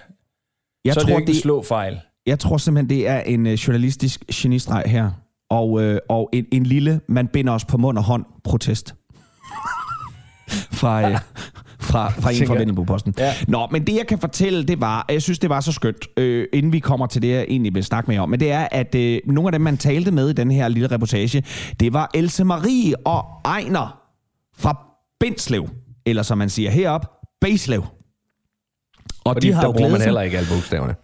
[0.85, 1.99] Jeg så er det tror, ikke det, en slåfejl.
[2.25, 5.11] jeg tror simpelthen, det er en øh, journalistisk genistreg her.
[5.49, 8.95] Og, øh, og en, en lille, man binder os på mund og hånd, protest.
[10.79, 11.17] fra, øh,
[11.81, 13.13] fra, fra en fra Vendelbo-posten.
[13.17, 13.33] Ja.
[13.47, 16.47] Nå, men det jeg kan fortælle, det var, jeg synes, det var så skønt, øh,
[16.53, 18.67] inden vi kommer til det, jeg egentlig vil snakke med jer om, men det er,
[18.71, 21.43] at øh, nogle af dem, man talte med i den her lille reportage,
[21.79, 24.01] det var Else Marie og Ejner
[24.57, 24.87] fra
[25.19, 25.69] Bindslev,
[26.05, 27.05] eller som man siger herop,
[27.41, 27.83] Baslev.
[29.23, 30.05] Og Fordi de har der bruger man sig.
[30.05, 30.95] heller ikke alle bogstaverne.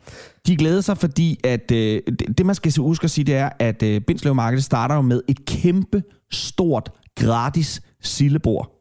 [0.47, 2.01] De glæder sig, fordi at, øh,
[2.37, 5.01] det, man skal se huske at sige, det er, at øh, Bindslev Marked starter jo
[5.01, 8.71] med et kæmpe, stort, gratis sillebord.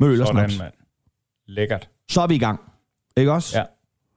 [0.00, 0.58] Med øl og Sådan, snaps.
[0.58, 0.72] mand.
[1.46, 1.88] Lækkert.
[2.10, 2.60] Så er vi i gang.
[3.16, 3.58] Ikke også?
[3.58, 3.64] Ja.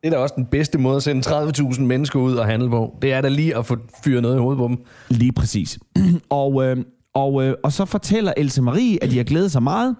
[0.01, 2.97] Det er da også den bedste måde at sende 30.000 mennesker ud og handle på.
[3.01, 4.85] Det er da lige at få fyret noget i hovedet på dem.
[5.09, 5.79] Lige præcis.
[6.29, 6.77] og, øh,
[7.13, 9.95] og, øh, og så fortæller Else Marie, at de har glædet sig meget.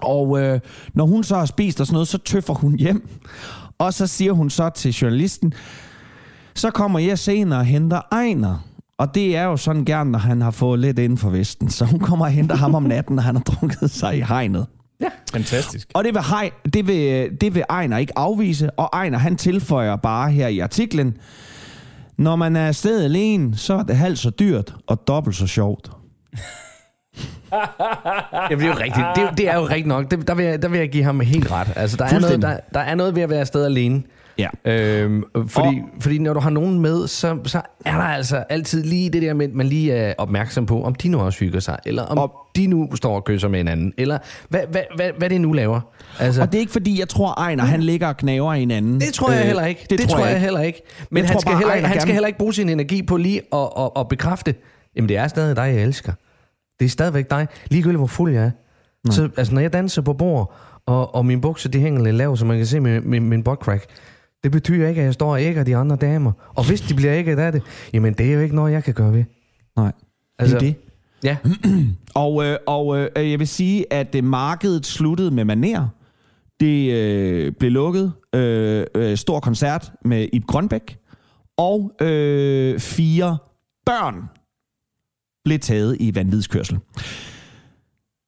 [0.00, 0.60] Og øh,
[0.94, 3.08] når hun så har spist og sådan noget, så tøffer hun hjem.
[3.78, 5.52] Og så siger hun så til journalisten,
[6.54, 8.68] så kommer jeg senere og henter Ejner.
[8.98, 11.70] Og det er jo sådan gerne, når han har fået lidt inden for Vesten.
[11.70, 14.66] Så hun kommer og henter ham om natten, når han har drukket sig i hegnet.
[15.32, 15.88] Fantastisk.
[15.94, 19.96] Og det vil, Hej, det, vil, det vil Ejner ikke afvise, og Ejner han tilføjer
[19.96, 21.16] bare her i artiklen,
[22.18, 25.90] når man er afsted alene, så er det halvt så dyrt og dobbelt så sjovt.
[28.50, 29.06] Jamen, det er jo rigtigt.
[29.16, 30.10] Det, er- det er jo rigtigt nok.
[30.10, 31.68] Det, der, vil jeg, der vil jeg give ham helt ret.
[31.76, 34.02] Altså, der, er noget, der, der er noget ved at være afsted alene.
[34.38, 34.48] Ja.
[34.64, 39.10] Øhm, fordi, fordi når du har nogen med, så, så er der altså altid lige
[39.10, 41.76] det der med, at man lige er opmærksom på, om de nu også hygger sig,
[41.86, 44.18] eller om Og- og, de nu står og kysser med hinanden, eller
[44.48, 45.80] hvad, hvad, hvad, hvad det nu laver.
[46.20, 49.00] Altså, Og det er ikke fordi, jeg tror, Ejner han ligger og knaver hinanden.
[49.00, 49.86] Det tror jeg Øh, heller ikke.
[49.90, 50.82] Det, det tror jeg, jeg heller ikke.
[51.10, 53.16] Men Jeg han, skal bare, heller, Ejner han skal heller ikke bruge sin energi på
[53.16, 54.54] lige at, at, at bekræfte,
[54.96, 56.12] jamen det er stadig dig, jeg elsker.
[56.80, 58.50] Det er stadigvæk dig, ligegyldigt hvor fuld jeg er.
[59.10, 60.54] Så, altså, når jeg danser på bord,
[60.86, 63.42] og, og mine bukser de hænger lidt lavt, så man kan se min, min, min
[63.42, 63.84] butt crack,
[64.46, 66.32] det betyder ikke, at jeg står og ægger de andre damer.
[66.54, 68.94] Og hvis de bliver ægget af det, jamen det er jo ikke noget, jeg kan
[68.94, 69.24] gøre ved.
[69.76, 69.92] Nej,
[70.38, 70.76] Altså- det er det.
[71.24, 71.36] Ja,
[72.24, 75.88] Og, øh, og øh, jeg vil sige, at øh, markedet sluttede med maner.
[76.60, 78.12] Det øh, blev lukket.
[78.34, 80.98] Øh, øh, stor koncert med Ib Grønbæk.
[81.56, 83.38] Og øh, fire
[83.86, 84.22] børn
[85.44, 86.78] blev taget i vanvidskørsel.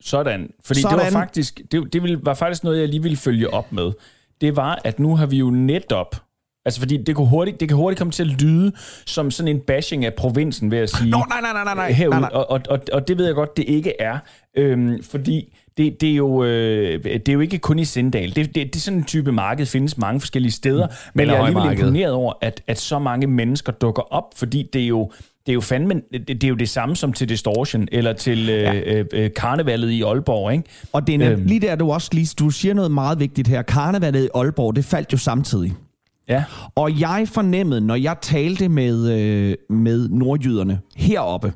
[0.00, 0.50] Sådan.
[0.64, 0.98] Fordi Sådan.
[0.98, 3.92] det var faktisk, det, det ville, var faktisk noget, jeg lige ville følge op med.
[4.40, 6.16] Det var, at nu har vi jo netop
[6.64, 8.72] Altså fordi det kan, hurtigt, det kan hurtigt komme til at lyde
[9.06, 11.10] som sådan en bashing af provinsen, ved at sige.
[11.10, 11.92] Nå, nej, nej, nej, nej, nej.
[11.92, 12.30] Herude, nej, nej.
[12.32, 14.18] Og, og, og, og det ved jeg godt, det ikke er.
[14.56, 18.34] Øhm, fordi det, det, er jo, øh, det er jo ikke kun i Sindal.
[18.36, 20.86] Det, det, det er sådan en type marked, findes mange forskellige steder.
[20.86, 20.92] Mm.
[21.14, 24.82] Men jeg er alligevel imponeret over, at, at så mange mennesker dukker op, fordi det
[24.82, 25.10] er jo
[25.48, 28.48] det er jo fandme, det, det er jo det samme som til Distortion, eller til
[28.50, 30.64] øh, øh, øh, karnevalet i Aalborg, ikke?
[30.92, 31.44] Og det er Øhm.
[31.46, 33.62] lige der, du også lige, du siger noget meget vigtigt her.
[33.62, 35.72] Karnevalet i Aalborg, det faldt jo samtidig.
[36.28, 36.44] Ja.
[36.74, 41.52] Og jeg fornemmede, når jeg talte med, øh, med nordjyderne heroppe,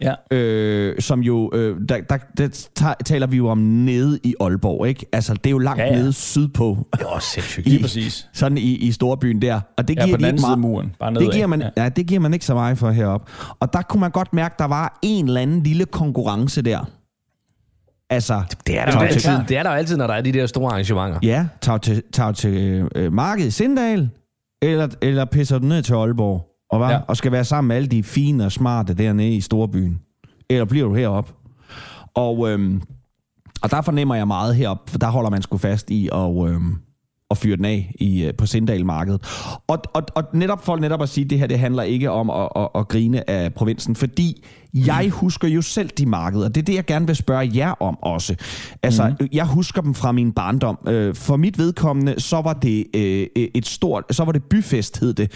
[0.00, 0.14] Ja.
[0.36, 4.88] øh, som jo, øh, der, der, der ta- taler vi jo om nede i Aalborg,
[4.88, 5.06] ikke?
[5.12, 5.96] Altså, det er jo langt Ja, ja, ja.
[5.96, 6.02] ja.
[6.02, 6.86] nede sydpå.
[6.92, 7.66] det er også sindssygt.
[7.68, 8.28] Lige præcis.
[8.32, 9.60] Sådan i, i storbyen der.
[9.78, 10.94] Og det Ja, giver på den de anden side muren.
[11.00, 11.68] Bare det giver, man, Ja.
[11.76, 11.82] ja.
[11.82, 13.32] ja, det giver man ikke så meget for heroppe.
[13.60, 16.90] Og der kunne man godt mærke, der var en eller anden lille konkurrence der.
[18.10, 20.32] Altså, Det er, der jo altid, det er der jo altid, når der er de
[20.32, 21.18] der store arrangementer.
[21.22, 24.08] Ja, tag til, tag til øh, markedet i Sindal,
[24.62, 26.98] eller, eller pisser du ned til Aalborg, og, var, Ja.
[27.08, 30.00] og skal være sammen med alle de fine og smarte dernede i storbyen.
[30.50, 31.32] Eller bliver du heroppe?
[32.14, 32.82] Og, øhm,
[33.62, 36.76] og der fornemmer jeg meget herop, for der holder man sgu fast i at, øhm,
[37.30, 39.18] og fyre den af i, øh, på Sindal Marked.
[39.66, 42.30] Og, og, og netop for netop at sige, at det her det handler ikke om
[42.30, 46.48] at, at, at grine af provinsen, fordi jeg husker jo selv de markeder.
[46.48, 48.34] Det er det, jeg gerne vil spørge jer om også.
[48.82, 49.26] Altså, mm.
[49.32, 50.78] jeg husker dem fra min barndom.
[50.88, 52.86] Øh, For mit vedkommende, så var det
[53.56, 55.32] et stort, så var det byfest, hed det.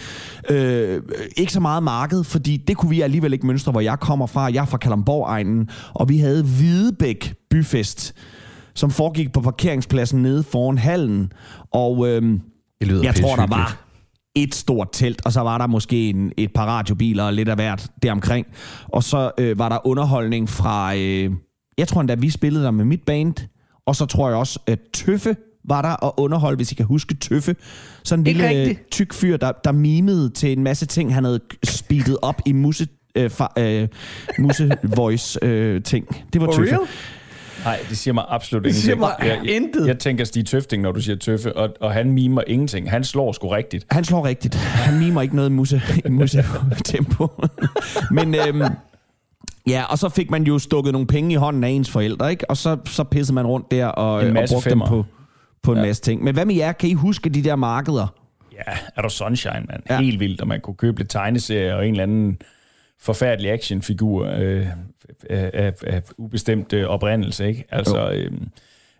[1.37, 4.41] Ikke så meget marked, fordi det kunne vi alligevel ikke mønstre, hvor jeg kommer fra.
[4.53, 8.13] Jeg er fra Kalamborg-egnen, og vi havde Hvidebæk byfest,
[8.73, 11.31] som foregik på parkeringspladsen nede foran hallen.
[11.73, 12.41] Og øhm,
[12.79, 13.77] Det lyder jeg tror, der var
[14.35, 17.55] et stort telt, og så var der måske en, et par radiobiler og lidt af
[17.55, 18.47] hvert deromkring.
[18.83, 21.31] Og så øh, var der underholdning fra, øh,
[21.77, 23.33] jeg tror endda, vi spillede der med mit band,
[23.87, 27.15] og så tror jeg også, at Tøffe var der og underholdt, hvis I kan huske
[27.15, 27.55] Tøffe.
[28.03, 28.91] Sådan en lille rigtigt.
[28.91, 32.87] tyk fyr, der, der mimede til en masse ting, han havde speedet op i musse,
[33.15, 33.87] øh, fa, øh,
[34.39, 36.07] musse voice øh, ting.
[36.33, 36.75] Det var For Tøffe.
[36.75, 36.87] real?
[37.65, 38.83] Nej, det siger mig absolut Det ingenting.
[38.83, 39.87] siger mig jeg, jeg, intet.
[39.87, 42.89] Jeg tænker Stig Tøfting, når du siger Tøffe, og, og han mimer ingenting.
[42.89, 43.85] Han slår sgu rigtigt.
[43.91, 44.55] Han slår rigtigt.
[44.55, 46.45] Han mimer ikke noget i musse, musse
[46.85, 47.27] tempo.
[48.11, 48.61] Men øhm,
[49.67, 52.49] ja, og så fik man jo stukket nogle penge i hånden af ens forældre, ikke?
[52.49, 54.87] Og så, så pissede man rundt der og, og brugte dem femmer.
[54.87, 55.05] på,
[55.63, 55.83] på en Ja.
[55.85, 56.23] masse ting.
[56.23, 56.71] Men hvad med jer?
[56.71, 58.13] Kan I huske de der markeder?
[58.53, 59.83] Ja, er der Sunshine, mand.
[59.89, 60.01] Ja.
[60.01, 62.37] Helt vildt, og man kunne købe lidt tegneserier og en eller anden
[63.01, 64.65] forfærdelig actionfigur øh,
[65.29, 67.65] af, af, ubestemt øh, oprindelse, ikke?
[67.71, 68.31] Altså, øh,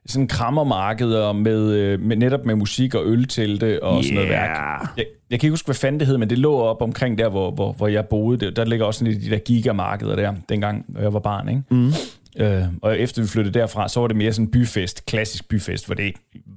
[0.06, 4.04] sådan krammermarkeder med, øh, med, netop med musik og øltelte og yeah.
[4.04, 4.88] sådan noget værk.
[4.98, 7.30] Jeg, jeg kan ikke huske, hvad fanden det hed, men det lå op omkring der,
[7.30, 8.52] hvor, hvor, hvor jeg boede.
[8.52, 11.62] Der ligger også sådan de der gigamarkeder der, dengang jeg var barn, ikke?
[11.70, 11.94] Mm.
[12.38, 15.86] Øh, og efter vi flyttede derfra, så var det mere sådan en byfest, klassisk byfest,
[15.86, 16.14] hvor det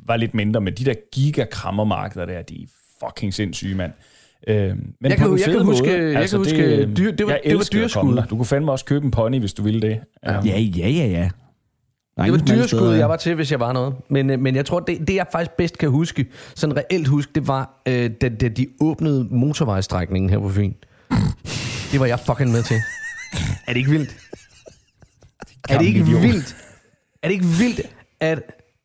[0.06, 2.66] var lidt mindre, men de der gigakrammermarkeder der, de er
[3.06, 3.92] fucking sindssyge, mand.
[4.48, 4.76] Øh, men Jeg
[5.10, 6.18] på kan- den jeg kan huske- måde.
[6.18, 8.22] jeg kan huske, det, dyr- det var- jeg det var dyreskud.
[8.30, 10.00] Du kunne fandme også købe en pony, hvis du ville det.
[10.26, 10.32] Ja.
[10.32, 11.30] Ja, ja, ja, ja.
[12.16, 13.94] Er Det var dyreskud, jeg var til, hvis jeg var noget.
[14.10, 17.32] Men, øh, men jeg tror, det, det jeg faktisk bedst kan huske, sådan reelt huske,
[17.34, 20.72] det var, øh, da, da de åbnede motorvejstrækningen her på Fyn.
[21.92, 22.76] Det var jeg fucking med til.
[23.66, 24.16] Er det ikke vildt?
[25.68, 26.22] Er det ikke idiot.
[26.22, 26.56] vildt?
[27.22, 27.80] Er det ikke vildt,
[28.20, 28.38] at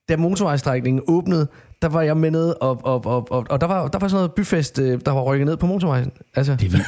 [0.09, 1.47] da motorvejstrækningen åbnede,
[1.81, 4.17] der var jeg med ned, og, og, og, og, og der, var, der var sådan
[4.17, 6.11] noget byfest, øh, der var rykket ned på motorvejen.
[6.35, 6.85] Altså, Det er vildt.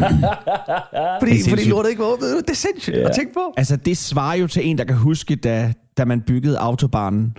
[1.20, 2.36] fordi, det er fordi lortet ikke var åbnet.
[2.46, 3.08] Det er sindssygt yeah.
[3.08, 3.54] at tænke på.
[3.56, 7.36] Altså, det svarer jo til en, der kan huske, da, da man byggede autobanen.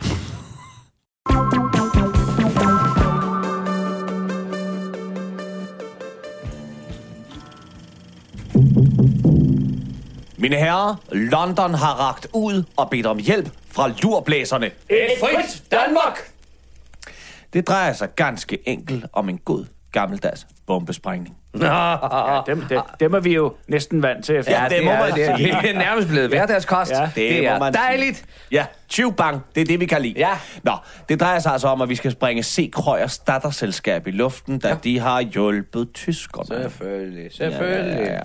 [10.37, 14.65] Mine herrer, London har ragt ud og bedt om hjælp fra lurblæserne.
[14.65, 16.31] Et frit Danmark!
[17.53, 21.37] Det drejer sig ganske enkelt om en god gammeldags bombesprængning.
[21.59, 21.95] Ja,
[22.45, 24.35] dem, dem, dem er vi jo næsten vant til.
[24.47, 25.57] Ja, det må man det, er, sige.
[25.61, 26.91] det er nærmest blevet hverdagskost.
[26.91, 27.83] Ja, det det må er man sige.
[27.83, 28.25] dejligt.
[28.51, 28.65] Ja,
[29.17, 30.13] bang, det er det, vi kan lide.
[30.17, 30.29] Ja.
[30.63, 30.71] Nå,
[31.09, 32.71] det drejer sig altså om, at vi skal springe C.
[32.71, 34.75] Krøyers datterselskab i luften, da ja.
[34.83, 36.61] de har hjulpet tyskerne.
[36.63, 38.19] Selvfølgelig, Ja, ja, ja.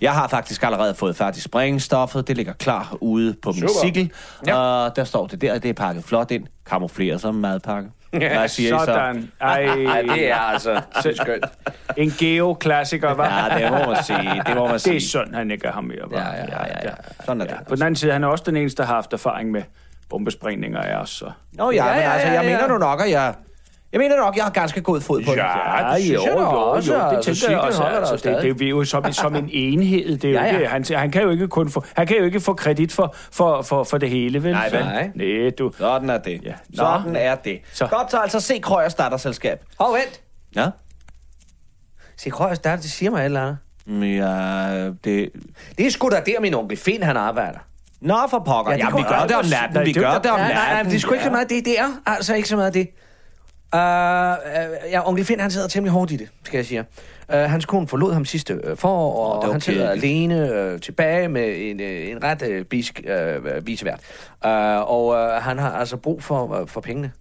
[0.00, 2.28] Jeg har faktisk allerede fået færdig sprængstoffet.
[2.28, 3.72] Det ligger klar ude på min Super.
[3.84, 4.12] cykel.
[4.46, 4.56] Ja.
[4.56, 6.46] Og der står det der, det er pakket flot ind.
[6.66, 7.90] Kamufleret som madpakke.
[8.18, 8.84] Hvad siger I så?
[8.84, 9.30] Sådan.
[9.40, 9.62] Ej,
[9.94, 11.44] Ej, det er altså det er skønt.
[11.96, 13.48] en geoklassiker, var.
[13.50, 14.42] Ja, det må man sige.
[14.46, 14.96] Det må man Det sige.
[14.96, 16.18] er synd, han ikke er ham mere, var.
[16.18, 16.90] Ja, ja, ja, ja.
[17.24, 17.56] Sådan er det.
[17.68, 19.62] På den anden side, han er også den eneste, der har haft erfaring med
[20.10, 21.10] bombesprængninger af os.
[21.10, 21.30] Så.
[21.52, 22.50] Nå ja, Ja, men ja, altså, ja, jeg ja.
[22.56, 23.34] mener nu nok, at jeg...
[23.92, 25.36] Jeg mener nok, jeg har ganske god fod på det.
[25.36, 27.82] Ja, det synes jeg da også, det altså, tænker jeg også.
[27.82, 30.18] Altså, jo det, det, er jo som, som en enhed.
[30.18, 30.58] Det er jo Ja, ja.
[30.58, 30.68] Det.
[30.68, 33.62] Han, han, kan jo ikke kun få, han kan jo ikke få kredit for, for,
[33.62, 34.52] for, for det hele, vel?
[34.52, 34.84] Nej, vel?
[34.84, 35.10] Nej.
[35.14, 35.72] Nej, du.
[35.78, 36.40] Sådan er det.
[36.44, 36.52] Ja.
[36.68, 36.76] Nå.
[36.76, 37.60] Sådan er det.
[37.72, 37.86] Så.
[37.86, 39.64] Godt, så altså se Krøyers datterselskab.
[39.78, 40.20] Hov, vent.
[40.56, 40.66] Ja?
[42.16, 44.16] Se, Krøjers der, det siger mig et eller andet.
[44.16, 45.30] Ja, det...
[45.78, 47.58] Det er sgu da der, min onkel Finn, han arbejder.
[48.00, 48.72] Nå, for pokker.
[48.72, 49.86] Ja, Ja, det ja vi gør det om natten.
[49.86, 50.56] Vi gør det om natten.
[50.56, 51.64] nej, nej, men det er sgu ikke så meget det.
[51.64, 52.88] Det er altså ikke så meget det.
[53.74, 53.78] Uh,
[54.90, 56.84] ja, onkel Finn, han sidder temmelig hårdt i det, skal jeg sige.
[57.28, 60.80] Uh, hans kone forlod ham sidste uh, forår, og det var han sidder alene uh,
[60.80, 64.00] tilbage med en, uh, en ret uh, bisk uh, visevært.
[64.44, 64.50] Uh,
[64.90, 67.12] og uh, han har altså brug for, uh, for pengene.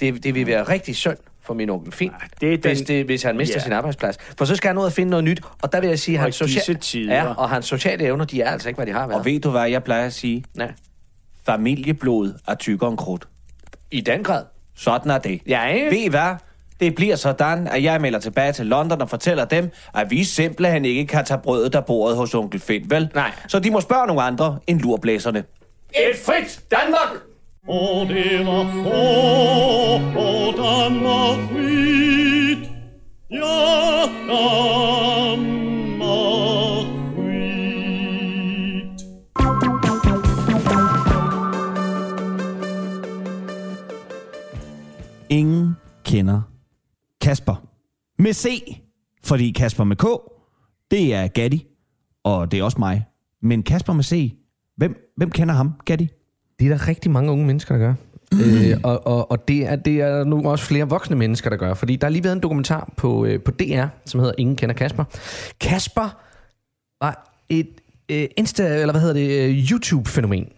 [0.00, 3.04] Det, det vil være rigtig synd for min onkel Finn, det er den- hvis, det,
[3.04, 3.62] hvis han mister Ja.
[3.62, 4.16] sin arbejdsplads.
[4.38, 6.22] For så skal han ud og finde noget nyt, og der vil jeg sige, at
[6.22, 7.06] hans, social...
[7.06, 9.18] ja, og hans sociale evner, de er altså ikke, hvad de har været.
[9.18, 10.44] Og ved du, hvad jeg plejer at sige?
[10.54, 10.72] Nej.
[11.46, 13.28] Familieblod er tykkere end krudt.
[13.90, 14.44] I den grad.
[14.76, 15.40] Sådan er det.
[15.46, 15.90] Ja, ikke?
[15.90, 16.34] Ved I hvad?
[16.80, 20.84] Det bliver sådan, at jeg melder tilbage til London og fortæller dem, at vi simpelthen
[20.84, 23.10] ikke kan tage brødet af bordet hos onkel Finn, vel?
[23.14, 23.32] Nej.
[23.48, 25.38] Så de må spørge nogle andre end lurblæserne.
[25.94, 27.22] Et frit Danmark!
[27.68, 32.70] Og det var få på Danmark frit.
[33.30, 35.65] Ja, Danmark
[48.36, 48.76] C,
[49.24, 50.04] fordi Kasper med K,
[50.90, 51.66] det er Gatti,
[52.24, 53.04] og det er også mig.
[53.42, 54.34] Men Kasper med C,
[54.76, 56.08] hvem, hvem kender ham, Gatti?
[56.58, 57.94] Det er der rigtig mange unge mennesker, der gør.
[58.32, 58.40] Mm.
[58.40, 61.74] Øh, og og, og det, er, det er nu også flere voksne mennesker, der gør.
[61.74, 64.74] Fordi der har lige været en dokumentar på, øh, på DR, som hedder Ingen kender
[64.74, 65.04] Kasper.
[65.60, 66.16] Kasper
[67.00, 67.68] var et
[68.08, 70.48] øh, Insta, eller hvad hedder det, øh, YouTube-fænomen.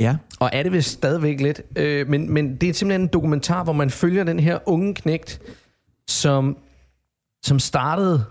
[0.00, 0.16] Ja.
[0.40, 1.62] Og er det vist stadigvæk lidt.
[1.76, 5.40] Øh, men, men det er simpelthen en dokumentar, hvor man følger den her unge knægt,
[6.08, 6.56] som,
[7.42, 8.24] som startede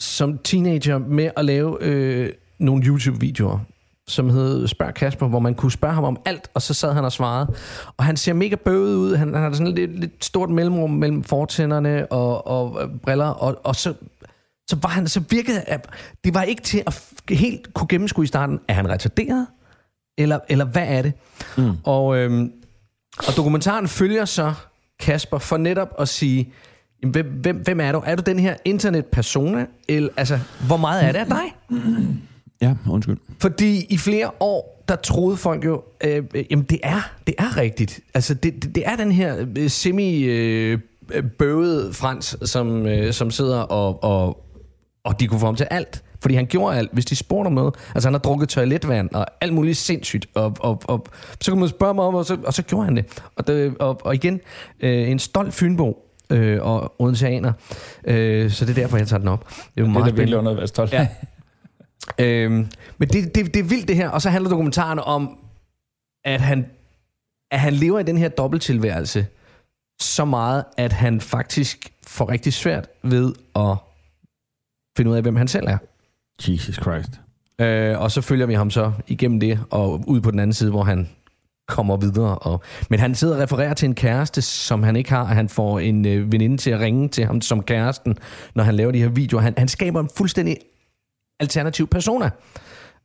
[0.00, 3.58] som teenager med at lave øh, nogle YouTube-videoer,
[4.08, 7.04] som hed Spørg Kasper, hvor man kunne spørge ham om alt, og så sad han
[7.04, 7.54] og svarede.
[7.96, 9.16] Og han ser mega bøvet ud.
[9.16, 13.60] Han, han har sådan lidt, lidt stort mellemrum mellem fortænderne og, og øh, briller, og,
[13.64, 13.94] og så
[14.70, 15.86] så var han så virkede at
[16.24, 19.46] det var ikke til at helt kunne gennemskue i starten er han retarderet
[20.18, 21.12] eller eller hvad er det
[21.56, 21.72] mm.
[21.84, 22.52] og øhm,
[23.18, 24.54] og dokumentaren følger så
[25.00, 26.52] Kasper for netop at sige
[27.02, 31.04] jamen, hvem, hvem, hvem er du er du den her internetpersona eller altså hvor meget
[31.04, 31.54] er det af dig
[32.62, 33.16] Ja, undskyld.
[33.38, 37.56] fordi i flere år, der troede folk jo, øh, øh, jamen det er, det er
[37.56, 38.00] rigtigt.
[38.14, 40.78] Altså det, det, det er den her øh, semi øh,
[41.38, 44.44] bøvede Frans, som, øh, som sidder og, og,
[45.04, 46.02] og de kunne få ham til alt.
[46.22, 47.74] Fordi han gjorde alt, hvis de spurgte om noget.
[47.94, 50.26] Altså han har drukket toiletvand og alt muligt sindssygt.
[50.34, 51.06] Og, og, og
[51.40, 53.04] så kunne man spørge mig om, og så, og så gjorde han det.
[53.36, 54.40] Og, det, og, og igen,
[54.80, 57.52] øh, en stolt fynbo øh, og odenseaner.
[58.04, 59.48] Øh, så det er derfor, jeg tager den op.
[59.48, 60.38] Det er jo Det er meget virkelig spændende.
[60.38, 60.92] under at være stolt.
[60.92, 61.08] Ja.
[62.18, 62.66] Øhm,
[62.98, 65.38] men det, det, det er vildt det her, og så handler dokumentaren om,
[66.24, 66.66] at han,
[67.50, 69.26] at han lever i den her dobbelttilværelse
[70.00, 73.76] så meget, at han faktisk får rigtig svært ved at
[74.96, 75.78] finde ud af, hvem han selv er.
[76.48, 77.10] Jesus Christ.
[77.60, 80.70] Øh, og så følger vi ham så igennem det, og ud på den anden side,
[80.70, 81.08] hvor han
[81.70, 82.38] kommer videre.
[82.38, 85.78] Og, men han sidder og refererer til en kæreste, som han ikke har, han får
[85.78, 88.18] en øh, veninde til at ringe til ham som kæresten,
[88.54, 89.42] når han laver de her videoer.
[89.42, 90.56] Han, han skaber en fuldstændig
[91.40, 92.30] alternativ persona.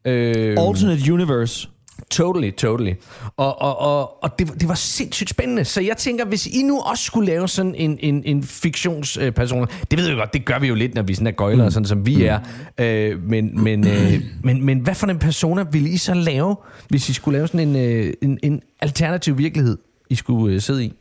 [0.06, 1.70] Øh, Alternate Universe.
[2.10, 2.94] Totally, totally.
[3.38, 5.66] Og, og, og, og det, det var sindssygt spændende.
[5.66, 10.00] Så jeg tænker, hvis I nu også skulle lave sådan en, en, en fiktionsperson, det
[10.00, 11.72] ved jeg godt, det gør vi jo lidt, når vi sådan er gøjlere, mm.
[11.72, 12.40] sådan som vi er.
[12.78, 16.56] Øh, men, men, øh, men, men hvad for en persona ville I så lave,
[16.90, 19.78] hvis I skulle lave sådan en, øh, en, en alternativ virkelighed,
[20.10, 20.94] I skulle øh, sidde i?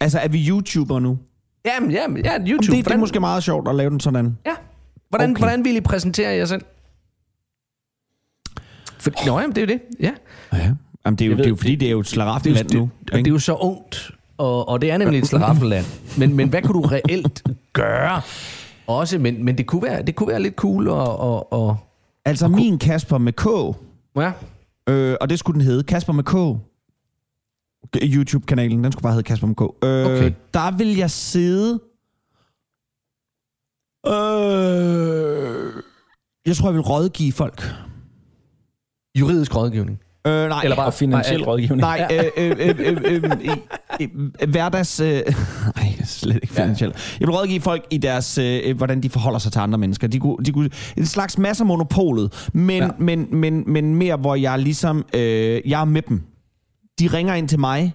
[0.00, 1.18] Altså, er vi YouTuber nu?
[1.66, 2.56] Jamen, jamen, ja, YouTube.
[2.56, 4.36] Det, det er hvordan, måske meget sjovt at lave den sådan.
[4.46, 4.54] Ja.
[5.08, 5.40] Hvordan, Okay.
[5.40, 6.62] hvordan vil I præsentere jer selv?
[9.04, 9.80] For, nå, jamen, det er jo det.
[10.00, 10.12] Ja.
[10.58, 10.72] Ja.
[11.06, 12.76] Jamen, det er jo, ved- det er jo fordi, det er jo et slaraffenland det,
[12.78, 12.90] nu.
[13.00, 15.84] det, det er jo så ungt, og, og det er nemlig et slaraffenland.
[16.18, 18.20] Men, men hvad kunne du reelt gøre?
[18.86, 21.18] Også, men, men det, kunne være, det kunne være lidt cool og...
[21.20, 21.76] og, og
[22.26, 23.46] Altså, min Kasper med K,
[24.16, 24.32] ja.
[24.88, 26.34] øh, og det skulle den hedde, Kasper med K.
[28.02, 29.60] YouTube-kanalen, den skulle bare hedde Kasper med K.
[29.60, 30.32] Øh, Okay.
[30.54, 31.80] Der vil jeg sidde...
[34.06, 35.82] Øh,
[36.46, 37.62] jeg tror, jeg vil rådgive folk.
[39.18, 39.98] Juridisk rådgivning.
[40.26, 41.80] Øh, nej, Eller bare- finansiel bare- rådgivning.
[41.80, 43.22] Nej, øh, øh, øh, øh, øh,
[44.00, 44.08] øh,
[44.42, 45.00] øh, hverdags...
[45.00, 45.06] Øh,
[45.76, 47.16] nej, slet ikke finansielt.
[47.20, 50.06] Jeg vil rådgive folk i deres, øh, hvordan de forholder sig til andre mennesker.
[50.08, 52.84] De kunne, de kunne, en slags masser af monopolet, men, ja.
[52.84, 52.90] Ja.
[52.98, 55.04] men, men, men mere, hvor jeg ligesom...
[55.14, 55.20] Øh,
[55.70, 56.22] jeg er med dem.
[57.00, 57.94] De ringer ind til mig.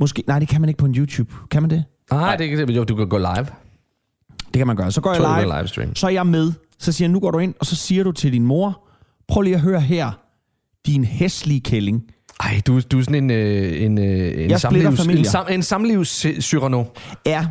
[0.00, 1.32] Måske, nej, det kan man ikke på en YouTube.
[1.50, 1.84] Kan man det?
[2.10, 3.46] Nej, det kan jo, du kan gå live.
[4.38, 4.92] Det kan man gøre.
[4.92, 5.94] Så går jeg du live, livestream.
[5.94, 6.52] så er jeg med.
[6.78, 8.85] Så siger jeg, nu går du ind, og så siger du til din mor,
[9.28, 10.10] prøv lige at høre her,
[10.86, 12.02] din hæslige kælling.
[12.40, 15.62] Ej, du, du er sådan en, øh, en, øh, en, Jeg samlivs, en, sam, en
[15.62, 16.84] samlivscyrano.
[17.26, 17.46] Ja.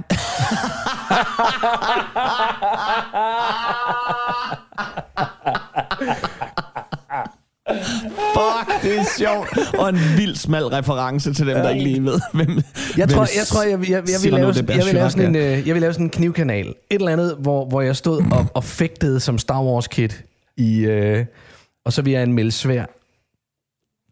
[8.35, 9.75] Fuck, det er sjovt.
[9.79, 12.55] Og en vild smal reference til dem, der ikke lige ved, hvem Jeg
[12.95, 15.35] hvem tror, jeg, tror, jeg, jeg, jeg, jeg, vil lave, jeg, vil lave sådan en,
[15.35, 16.67] øh, jeg vil lave sådan en knivkanal.
[16.67, 20.09] Et eller andet, hvor, hvor jeg stod og, og fægtede som Star Wars kid.
[20.57, 21.25] I, øh,
[21.85, 22.85] og så vil jeg anmelde svær.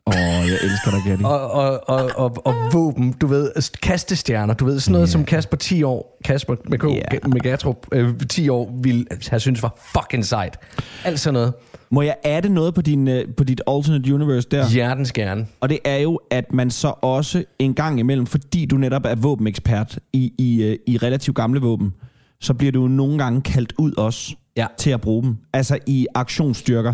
[0.08, 1.24] Åh, oh, jeg elsker dig, Gatti.
[1.24, 3.52] Og, og, og, og, og våben, du ved,
[3.84, 5.12] kastestjerner, du ved, sådan noget, yeah.
[5.12, 7.30] som Kasper 10 år, Kasper med, K, yeah.
[7.30, 10.60] med øh, 10 år, ville have synes var fucking sejt.
[11.06, 11.54] Alt sådan noget.
[11.92, 14.70] Må jeg adde noget på, din, øh, på dit alternate universe der?
[14.70, 15.48] Hjertens gerne.
[15.60, 19.16] Og det er jo, at man så også en gang imellem, fordi du netop er
[19.16, 21.94] våbenekspert i, i, øh, i relativt gamle våben,
[22.42, 24.68] så bliver du jo nogle gange kaldt ud også Ja.
[24.78, 25.38] til at bruge dem.
[25.54, 26.94] Altså i aktionsstyrker,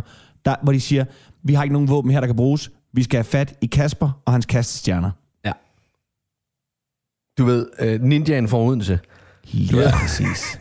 [0.50, 1.06] der, hvor de siger,
[1.44, 2.72] vi har ikke nogen våben her, der kan bruges.
[2.94, 5.12] Vi skal have fat i Kasper og hans kastestjerner.
[5.46, 5.52] Ja.
[7.38, 9.00] Du ved, øh, ninjaen fra Odense.
[9.54, 10.41] Ja, præcis.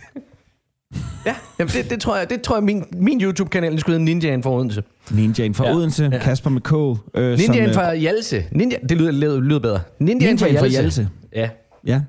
[1.26, 4.05] Ja, jamen det, det, tror jeg, det tror jeg min, min YouTube-kanal den skulle hedde
[4.05, 4.82] Ninjaen fra Odense.
[5.11, 5.74] Ninjaen fra Ja.
[5.74, 6.18] Odense, ja.
[6.18, 6.72] Kasper med K.
[7.14, 8.45] Øh, Ninjaen som, fra Hjalse.
[8.53, 9.80] Ninja, det lyder, lyder, lyder bedre.
[9.99, 11.09] Ninjaen, Ninjaen fra Hjalse.
[11.34, 11.49] Ja.
[11.86, 12.01] Ja.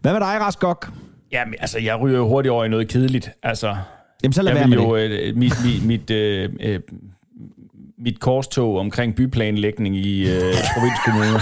[0.00, 0.92] Hvad med dig, Raskok?
[1.32, 3.30] Jamen, altså, jeg ryger jo hurtigt over i noget kedeligt.
[3.42, 3.76] Altså,
[4.22, 5.10] Jamen, så lad jeg være med jo, det.
[5.10, 6.80] øh, mit, mit, mit, øh, øh,
[8.04, 11.40] mit korstog omkring byplanlægning i øh, provinskommuner,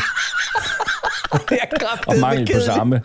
[2.08, 3.02] og mangel på samme.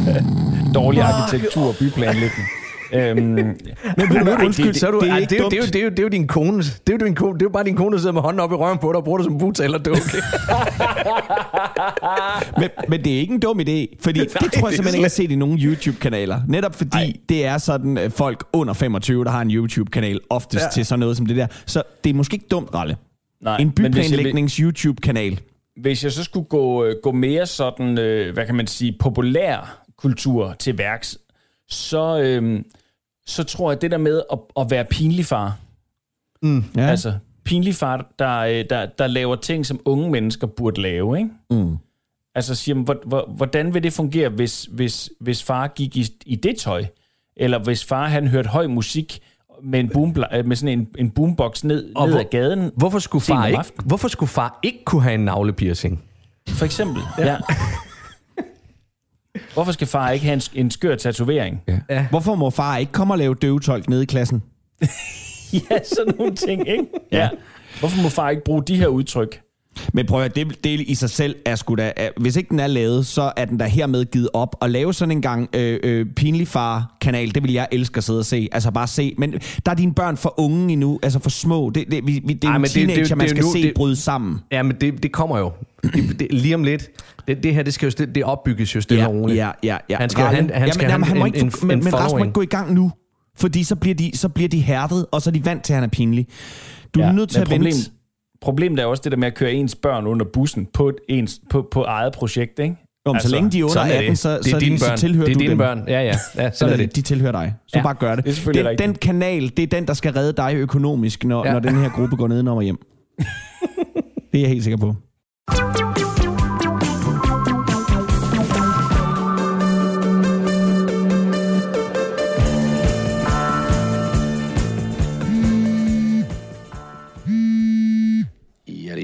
[0.74, 2.48] Dårlig arkitektur og byplanlægning.
[2.92, 3.56] Øhm, men
[4.44, 5.84] undskyld, det, så er du, det er ikke det, er jo- det, er det, er
[5.84, 6.58] jo- det er jo din kone.
[6.62, 7.34] Det er jo, din kone.
[7.34, 8.96] Det er jo bare din kone, der sidder med hånden op i røven på dig
[8.96, 10.00] og bruger det som butalerdukke.
[12.58, 14.86] Men, men det er ikke en dum idé, fordi Nej, det tror jeg det simpelthen
[14.86, 16.40] ikke, jeg har set i nogen YouTube-kanaler.
[16.48, 17.12] Netop fordi Ej.
[17.28, 20.70] det er sådan øh, folk under 25, der har en YouTube-kanal, oftest ja.
[20.70, 21.46] Til sådan noget som det der.
[21.66, 22.96] Så det er måske ikke dumt, Ralle.
[23.42, 25.40] nej, En jeg, vil- byplanlægnings YouTube-kanal.
[25.80, 29.82] hvis jeg så skulle gå, øh, gå mere sådan, øh, hvad kan man sige, populær
[29.98, 31.18] kultur til værks,
[31.68, 32.60] så, øh,
[33.30, 35.56] så tror jeg, det der med at, at være pinlig far,
[36.42, 36.58] Ja.
[36.76, 37.14] altså
[37.44, 41.30] pinlig far, der, øh, der, der laver ting, som unge mennesker burde lave, ikke?
[41.50, 41.76] Mm.
[42.34, 46.06] Altså siger, man, hvor- hvor- hvordan vil det fungere, hvis, hvis, hvis far gik i,
[46.26, 46.84] i det tøj?
[47.36, 49.20] Eller hvis far han hørte høj musik
[49.62, 52.98] med, en boom, med sådan en, en boombox ned, Og ned hvor- ad gaden, Hvorfor
[52.98, 56.02] skulle, far ikke, hvorfor skulle far ikke kunne have en navlepiercing?
[56.48, 57.02] for eksempel.
[57.18, 57.26] Ja.
[57.32, 57.36] ja.
[59.54, 61.62] Hvorfor skal far ikke have en, en skør tatovering?
[61.68, 61.78] Ja.
[61.90, 62.06] Ja.
[62.10, 64.42] Hvorfor må far ikke komme og lave døvetolk nede i klassen?
[65.52, 66.84] Ja, sådan nogle ting, ikke?
[67.12, 67.28] Ja.
[67.80, 69.40] Hvorfor må far ikke bruge de her udtryk?
[69.92, 71.92] Men prøv at det, det i sig selv er sgu da...
[71.96, 74.56] er- Hvis ikke den er lavet, så er den der hermed givet op.
[74.60, 78.18] Og lave sådan en gang øh, øh, pinlig far-kanal, det vil jeg elske at sidde
[78.18, 78.48] og se.
[78.52, 79.14] Altså bare se.
[79.18, 79.32] Men
[79.66, 81.70] der er dine børn for unge endnu, altså for små.
[81.70, 83.28] Det, det, vi, vi, det er Ej, en men det- det er teenager, man er
[83.30, 84.38] skal nu- se det- bryde sammen.
[84.52, 85.52] Ja, men det, det kommer jo.
[85.82, 86.90] Det, det, lige om lidt.
[87.28, 89.36] Det, det her, det skal jo det opbygges jo stille og roligt.
[89.38, 89.96] Ja, ja, ja.
[89.96, 91.94] Han skal- Ralle- han- han skal jamen, have må en- ikke, en- men, en men
[91.94, 92.92] Rasmus må ikke gå i gang nu.
[93.36, 95.74] Fordi så bliver de, så bliver de hærdet, og så er de vant til, at
[95.74, 96.26] han er pinlig.
[96.94, 97.90] Du er Ja, nødt til at vente.
[98.40, 101.40] Problemet er også det der med at køre ens børn under bussen på, et, ens,
[101.50, 102.76] på, på eget projekt, ikke?
[103.06, 104.18] Om, altså, så længe de er under Sådan er 18, det.
[104.18, 104.98] så, det så, er dine så børn.
[104.98, 105.58] tilhører det er du dine dem.
[105.58, 105.84] børn.
[105.88, 106.14] Ja, ja.
[106.36, 106.96] ja sådan er det.
[106.96, 107.54] de tilhører dig.
[107.66, 108.24] Så Ja, bare gør det.
[108.24, 108.86] det er den, rigtigt.
[108.88, 111.48] den kanal, det er den, der skal redde dig økonomisk, når, ja.
[111.48, 111.52] Ja.
[111.52, 112.78] når den her gruppe går ned og hjem.
[114.32, 114.94] det er jeg helt sikker på.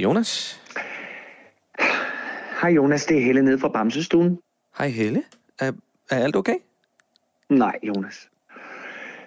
[0.07, 0.61] Jonas.
[2.63, 4.39] Hej Jonas, det er Helle nede fra Bamsestuen.
[4.79, 5.23] Hej Helle.
[5.61, 5.73] Er,
[6.11, 6.55] er alt okay?
[7.49, 8.29] Nej, Jonas.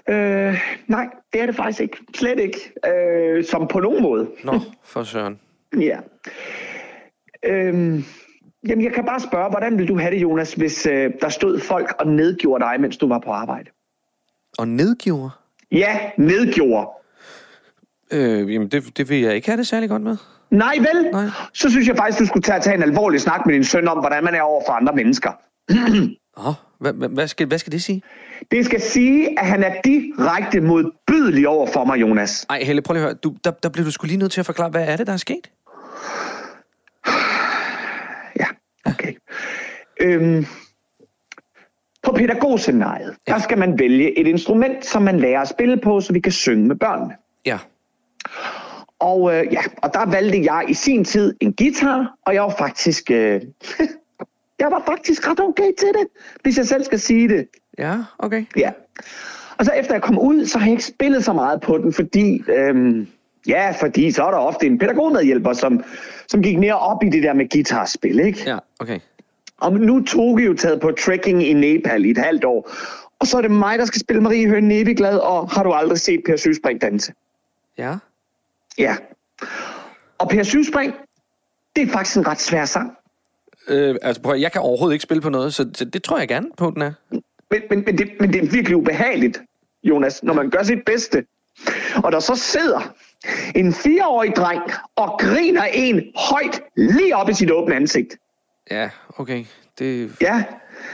[0.09, 1.97] Øh, nej, det er det faktisk ikke.
[2.15, 2.71] Slet ikke.
[2.89, 4.29] Øh, som på nogen måde.
[4.43, 5.39] Nå, for søren.
[5.79, 5.99] Ja.
[7.45, 8.03] Øhm,
[8.67, 11.59] jamen, jeg kan bare spørge, hvordan vil du have det, Jonas, hvis øh, der stod
[11.59, 13.69] folk og nedgjorde dig, mens du var på arbejde?
[14.57, 15.29] Og nedgiver?
[15.71, 16.89] Ja, nedgjorde.
[18.11, 20.17] Øh, jamen, det, det vil jeg ikke have det særlig godt med.
[20.51, 21.11] Nej, vel?
[21.11, 21.25] Nej.
[21.53, 23.99] Så synes jeg faktisk, du skulle tage, tage en alvorlig snak med din søn om,
[23.99, 25.31] hvordan man er over for andre mennesker.
[26.47, 28.01] Åh, hvad, hvad, skal, hvad skal det sige?
[28.51, 32.45] Det skal sige, at han er direkte modbydelig over for mig, Jonas.
[32.49, 33.13] Ej, Helle, prøv lige at høre.
[33.13, 35.13] Du, der, der bliver du skulle lige nødt til at forklare, hvad er det, der
[35.13, 35.51] er sket?
[38.39, 38.45] Ja,
[38.85, 39.13] okay.
[40.01, 40.45] Øhm,
[42.03, 43.33] på pædagogscenariet, ja.
[43.33, 46.31] der skal man vælge et instrument, som man lærer at spille på, så vi kan
[46.31, 47.15] synge med børnene.
[47.45, 47.57] Ja.
[48.99, 52.55] Og øh, ja, og der valgte jeg i sin tid en guitar, og jeg var
[52.57, 53.41] faktisk, øh,
[54.61, 56.07] jeg var faktisk ret okay til det,
[56.43, 57.47] hvis jeg selv skal sige det.
[57.77, 58.45] Ja, okay.
[58.57, 58.71] Ja.
[59.57, 61.93] Og så efter jeg kom ud, så har jeg ikke spillet så meget på den,
[61.93, 63.07] fordi, øhm,
[63.47, 65.83] ja, fordi så er der ofte en pædagogmedhjælper, som,
[66.27, 68.43] som gik mere op i det der med guitarspil, ikke?
[68.45, 68.99] Ja, okay.
[69.57, 72.71] Og nu tog jo taget på trekking i Nepal i et halvt år.
[73.19, 75.99] Og så er det mig, der skal spille Marie Høen Nebeglad, og har du aldrig
[75.99, 77.13] set Per Syvspring danse?
[77.77, 77.95] Ja.
[78.79, 78.95] Ja.
[80.17, 80.93] Og Per Syvspring,
[81.75, 82.91] det er faktisk en ret svær sang.
[83.67, 86.27] Øh, altså, prøv, jeg kan overhovedet ikke spille på noget, så det, det tror jeg
[86.27, 86.93] gerne på, den er.
[87.11, 89.41] Men, men, men, det, men det er virkelig ubehageligt,
[89.83, 91.25] Jonas, når man gør sit bedste.
[92.03, 92.93] Og der så sidder
[93.55, 94.61] en fireårig dreng
[94.95, 98.17] og griner en højt lige op i sit åbne ansigt.
[98.71, 99.45] Ja, okay.
[99.79, 100.15] Det...
[100.21, 100.43] Ja,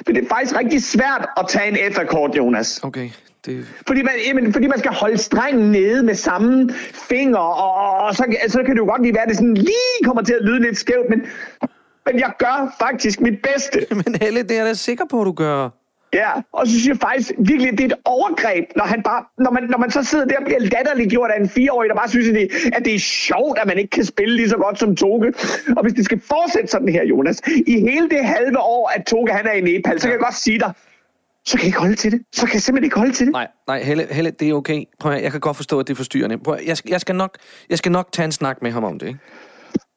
[0.05, 2.79] men det er faktisk rigtig svært at tage en efterkort, Jonas.
[2.83, 3.09] Okay,
[3.45, 3.65] det...
[3.87, 8.15] Fordi man, jamen, fordi man skal holde strengen nede med samme finger, og, og, og
[8.15, 10.41] så, så kan det jo godt lige være, at det sådan lige kommer til at
[10.41, 11.21] lyde lidt skævt, men,
[12.05, 13.85] men jeg gør faktisk mit bedste.
[14.05, 15.69] Men Helle, det er jeg da sikker på, at du gør.
[16.21, 19.51] Ja, og så synes jeg faktisk virkelig, det er et overgreb, når, han bare, når,
[19.51, 22.27] man, når man så sidder der og bliver latterliggjort af en fireårig, der bare synes,
[22.27, 24.95] at det, at det er sjovt, at man ikke kan spille lige så godt som
[24.95, 25.33] Toge.
[25.77, 29.31] Og hvis det skal fortsætte sådan her, Jonas, i hele det halve år, at Toge
[29.31, 30.71] han er i Nepal, så kan jeg godt sige dig,
[31.45, 32.21] så kan jeg ikke holde til det.
[32.33, 33.33] Så kan jeg simpelthen ikke holde til det.
[33.33, 34.83] Nej, nej, Helle, Helle, det er okay.
[34.99, 36.37] Prøv at, jeg kan godt forstå, at det er forstyrrende.
[36.37, 37.37] Prøv at, jeg, skal, jeg, skal nok,
[37.69, 39.19] jeg skal nok tage en snak med ham om det, ikke?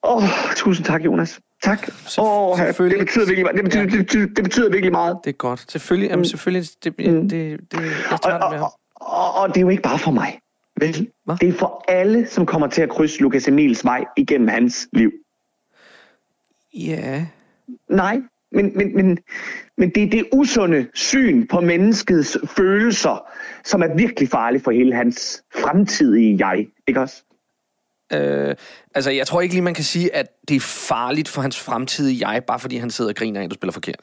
[0.02, 0.22] Åh, oh,
[0.56, 1.40] tusind tak, Jonas.
[1.62, 1.88] Tak.
[2.18, 2.98] Åh, det selvfølgelig.
[3.06, 3.56] betyder virkelig meget.
[3.56, 5.18] Det betyder, det, betyder, det betyder virkelig meget.
[5.24, 5.70] Det er godt.
[5.72, 8.70] Selvfølgelig, jamen, selvfølgelig det, det, det, det, jeg Og, det og, med ham.
[8.94, 10.40] og, og det er jo ikke bare for mig.
[10.80, 11.09] Vel?
[11.40, 15.12] Det er for alle, som kommer til at krydse Lukas Emils vej igennem hans liv.
[16.74, 17.26] Ja.
[17.90, 18.20] Nej,
[18.52, 19.18] men, men, men,
[19.78, 23.26] men det er det usunde syn på menneskets følelser,
[23.64, 26.66] som er virkelig farligt for hele hans fremtidige jeg.
[26.86, 27.24] Ikke også?
[28.12, 28.54] Øh,
[28.94, 32.28] altså, jeg tror ikke lige, man kan sige, at det er farligt for hans fremtidige
[32.28, 34.00] jeg, bare fordi han sidder og griner af, at du spiller forkert.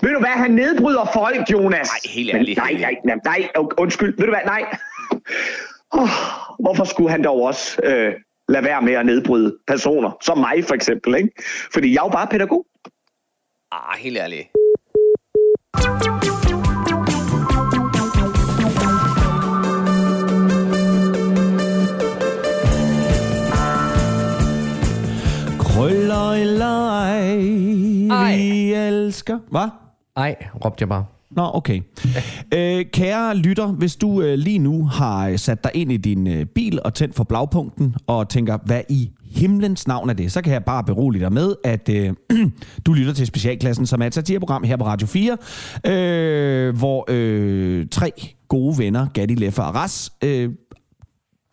[0.00, 1.88] Ved du hvad, han nedbryder folk, Jonas.
[1.88, 3.48] Nej, helt ærligt, Nej, nej, nej, nej,
[3.78, 4.16] undskyld.
[4.18, 4.62] Ved du hvad, nej.
[5.90, 6.08] Oh,
[6.58, 8.12] hvorfor skulle han dog også øh,
[8.48, 11.30] lade være med at nedbryde personer, som mig for eksempel, ikke?
[11.72, 12.66] Fordi jeg er jo bare pædagog.
[13.72, 14.48] Ah, helt ærligt.
[28.10, 29.38] Vi elsker.
[29.50, 29.68] Hvad?
[30.16, 31.04] Ej, råbte jeg bare.
[31.30, 31.80] Nå, okay.
[32.54, 36.26] Øh, kære lytter, hvis du øh, lige nu har øh, sat dig ind i din
[36.26, 40.42] øh, bil og tændt for blagpunkten og tænker, hvad i himlens navn er det, så
[40.42, 42.14] kan jeg bare berolige dig med, at øh,
[42.86, 45.36] du lytter til Specialklassen, som er et satireprogram her på Radio 4,
[45.86, 48.12] øh, hvor øh, tre
[48.48, 50.50] gode venner, Gatti, Leffe og Ras, øh,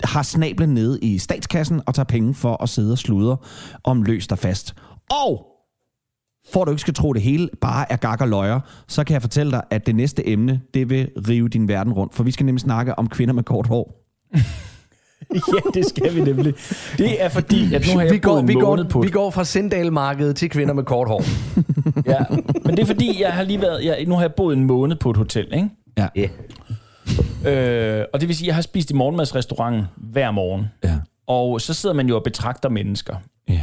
[0.04, 3.38] har snablen nede i statskassen og tager penge for at sidde og sludre
[3.84, 4.76] om løst og fast.
[5.26, 5.53] Og
[6.52, 9.14] for at du ikke skal tro, det hele bare er gak og løjer, så kan
[9.14, 12.16] jeg fortælle dig, at det næste emne, det vil rive din verden rundt.
[12.16, 14.00] For vi skal nemlig snakke om kvinder med kort hår.
[15.34, 16.54] ja, det skal vi nemlig.
[16.98, 19.30] Det er fordi, at nu har jeg vi går, vi, måned på går, vi går
[19.30, 21.24] fra Sindal-markedet til kvinder med kort hår.
[22.06, 22.20] Ja,
[22.66, 24.96] men det er fordi, jeg har lige været, jeg, nu har jeg boet en måned
[24.96, 25.70] på et hotel, ikke?
[25.98, 26.08] Ja.
[26.18, 26.30] Yeah.
[27.46, 30.66] Øh, og det vil sige, at jeg har spist i morgenmadsrestauranten hver morgen.
[30.84, 30.96] Ja.
[31.28, 33.16] Og så sidder man jo og betragter mennesker.
[33.50, 33.62] Ja.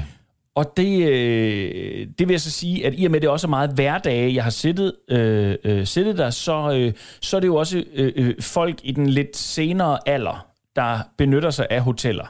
[0.54, 3.48] Og det, øh, det vil jeg så sige, at i og med, det også er
[3.48, 7.56] meget hverdage, jeg har siddet, øh, øh, siddet der, så, øh, så er det jo
[7.56, 10.46] også øh, øh, folk i den lidt senere alder,
[10.76, 12.26] der benytter sig af hoteller.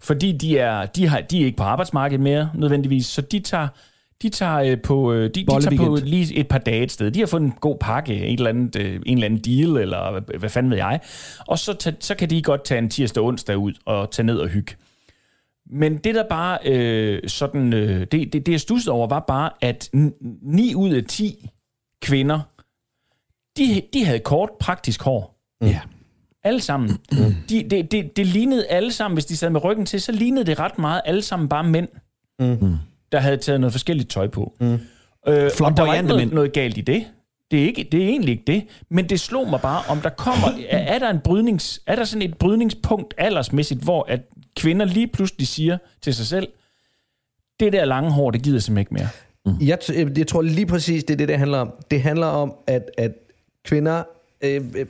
[0.00, 3.68] Fordi de er, de har, de er ikke på arbejdsmarkedet mere nødvendigvis, så de tager,
[4.22, 7.10] de tager, øh, på, øh, de, de tager på lige et par dage et sted.
[7.10, 10.50] De har fået en god pakke, et eller andet, en eller anden deal, eller hvad,
[10.50, 11.00] fanden ved jeg.
[11.46, 14.38] Og så, så kan de godt tage en tirsdag og onsdag ud og tage ned
[14.38, 14.74] og hygge.
[15.70, 19.50] Men det der bare øh, sådan, øh, det, det, det jeg stussede over, var bare,
[19.60, 21.50] at 9 ud af 10
[22.02, 22.40] kvinder,
[23.58, 25.40] de, de havde kort, praktisk hår.
[25.62, 25.80] Ja.
[26.44, 26.98] Alle sammen.
[27.48, 30.44] De, det, det, det lignede alle sammen, hvis de sad med ryggen til, så lignede
[30.46, 31.88] det ret meget alle sammen bare mænd,
[32.38, 32.76] Mm.
[33.12, 34.56] der havde taget noget forskelligt tøj på.
[34.60, 34.66] Mm.
[34.66, 34.80] Øh,
[35.60, 37.06] og der var ikke noget, noget galt i det.
[37.50, 38.64] Det er, ikke, det er egentlig ikke det.
[38.90, 40.46] Men det slog mig bare, om der kommer...
[40.68, 41.80] Er, er der en brydnings...
[41.86, 44.20] Er der sådan et brydningspunkt aldersmæssigt, hvor at
[44.56, 46.48] kvinder lige pludselig siger til sig selv,
[47.60, 49.08] det der lange hår, det gider jeg simpelthen ikke mere.
[49.60, 51.72] Jeg, t- jeg tror lige præcis, det er det, det handler om.
[51.90, 53.12] Det handler om, at, at
[53.64, 54.02] kvinder
[54.40, 54.86] øh, øh,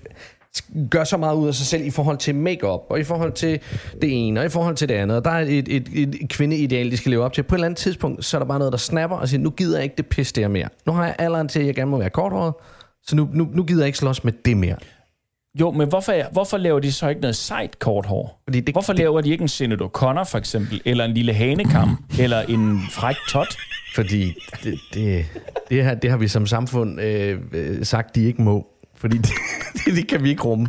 [0.90, 3.60] gør så meget ud af sig selv i forhold til makeup og i forhold til
[4.02, 5.16] det ene, og i forhold til det andet.
[5.16, 7.42] Og der er et, et, et kvindeideal, de skal leve op til.
[7.42, 9.50] På et eller andet tidspunkt, så er der bare noget, der snapper og siger, nu
[9.50, 10.68] gider jeg ikke det pis der mere.
[10.86, 12.54] Nu har jeg alderen til, at jeg gerne må være korthåret,
[13.02, 14.76] så nu, nu, nu gider jeg ikke slås med det mere.
[15.60, 18.42] Jo, men hvorfor, hvorfor laver de så ikke noget sejt kort hår?
[18.44, 22.04] Fordi det, Hvorfor laver de ikke en Sinead O'Connor for eksempel, eller en lille hanekam,
[22.22, 23.56] eller en fræk tot?
[23.94, 24.34] Fordi
[24.64, 25.26] det, det,
[25.68, 28.66] det, her, det har vi som samfund øh, øh, sagt, de ikke må.
[28.96, 29.30] Fordi det,
[29.84, 30.66] det, det kan vi ikke rumme.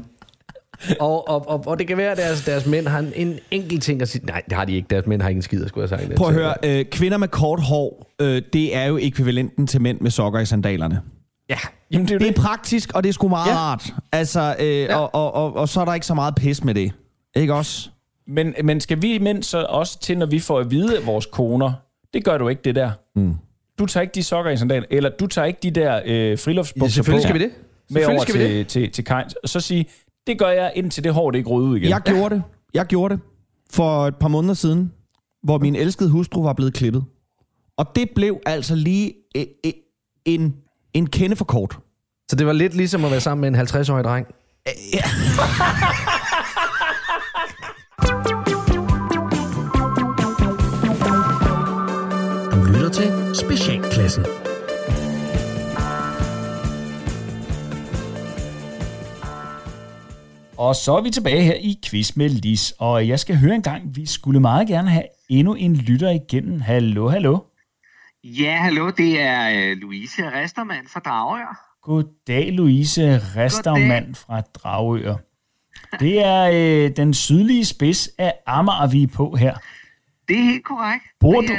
[1.00, 3.84] Og, og, og, og det kan være, at deres, deres mænd har en, en enkelt
[3.84, 4.26] ting at sige.
[4.26, 4.88] Nej, det har de ikke.
[4.90, 6.16] Deres mænd har ikke en skid skulle have sagt.
[6.16, 10.02] Prøv at høre, øh, kvinder med kort hår, øh, det er jo ekvivalenten til mænd
[10.02, 11.02] med sokker i sandalerne.
[11.50, 11.58] Ja.
[11.96, 12.42] Jamen, det er jo Det er det.
[12.42, 13.52] praktisk, og det er sgu meget Ja.
[13.52, 13.58] ja.
[13.58, 13.94] rart.
[14.12, 14.96] Altså, øh, ja.
[14.98, 16.92] og, og, og, og så er der ikke så meget pis med det.
[17.36, 17.90] Ikke også?
[18.28, 21.26] Men, men skal vi mænd så også til, når vi får at vide af vores
[21.26, 21.74] koner,
[22.14, 22.92] det gør du ikke, det der.
[23.16, 23.34] Mm.
[23.80, 26.86] Du tager ikke de sokker i sandalen, eller du tager ikke de der øh, friluftsbukser
[26.86, 27.52] Ja, selvfølgelig på skal vi det.
[27.90, 29.86] med over skal vi til, til, til Kajns, og så sige,
[30.28, 31.90] det gør jeg, indtil det hår det ikke røde ud igen.
[31.90, 32.44] Jeg gjorde det.
[32.74, 33.24] Jeg gjorde det
[33.72, 34.92] for et par måneder siden,
[35.44, 37.04] hvor min elskede hustru var blevet klippet.
[37.78, 39.72] Og det blev altså lige øh, øh,
[40.26, 40.56] en,
[40.94, 41.80] en kende for kort.
[42.30, 44.28] Så det var lidt ligesom at være sammen med en 50-årig dreng.
[52.54, 54.26] Du lytter til Specialklassen.
[60.58, 63.62] Og så er vi tilbage her i Quiz med Lis, og jeg skal høre en
[63.62, 66.62] gang, vi skulle meget gerne have endnu en lytter igennem.
[66.62, 67.40] Hallo, hallo.
[68.24, 71.75] Ja, hallo, det er øh, Louise Restermann fra Dragør.
[71.86, 75.16] Goddag, Louise Restermand fra Dragør.
[76.00, 79.56] Det er øh, den sydlige spids af Amager, vi er på her.
[80.28, 81.04] Det er helt korrekt.
[81.20, 81.54] Bor du-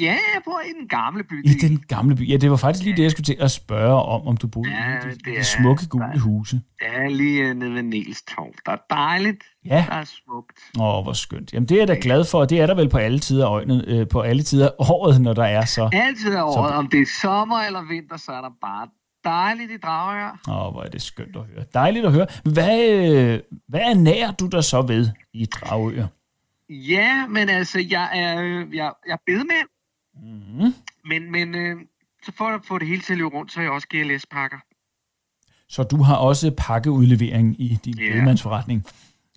[0.00, 1.46] ja, jeg bor i den gamle by.
[1.46, 2.28] I den gamle by.
[2.30, 4.70] Ja, det var faktisk lige det, jeg skulle til at spørge om, om du boede
[4.70, 6.56] Ja, i de, det de er- smukke gule huse.
[6.78, 8.52] Det er lige øh, nede ved Niels Torv.
[8.66, 9.44] Der er dejligt.
[9.64, 9.84] Ja.
[9.88, 10.58] Der er smukt.
[10.80, 11.52] Åh, hvor skønt.
[11.52, 13.46] Jamen, det er jeg da glad for, og det er der vel på alle tider
[13.46, 15.88] af øjnet, øh, på alle tider af året, når der er så...
[15.92, 16.72] Altid af Så- året.
[16.74, 18.86] Om det er sommer eller vinter, så er der bare
[19.24, 20.40] dejligt i Dragør.
[20.48, 21.64] Åh, hvor er det skønt at høre.
[21.74, 22.26] Dejligt at høre.
[22.44, 26.06] Hvad, øh, hvad er nær du der så ved i Dragør?
[26.68, 29.68] Ja, men altså, jeg er, øh, jeg, jeg er bedemand.
[30.14, 30.74] Mm.
[31.04, 31.76] Men, men øh,
[32.22, 34.58] så for at få det hele til at løbe rundt, så er jeg også GLS-pakker.
[35.68, 38.12] Så du har også pakkeudlevering i din yeah.
[38.12, 38.86] bedemandsforretning.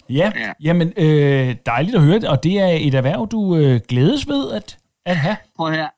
[0.09, 0.51] Ja, Ja.
[0.61, 4.51] jamen øh, dejligt at høre det, og det er et erhverv, du øh, glædes ved
[4.51, 5.37] at, at have.
[5.55, 5.89] Prøv her.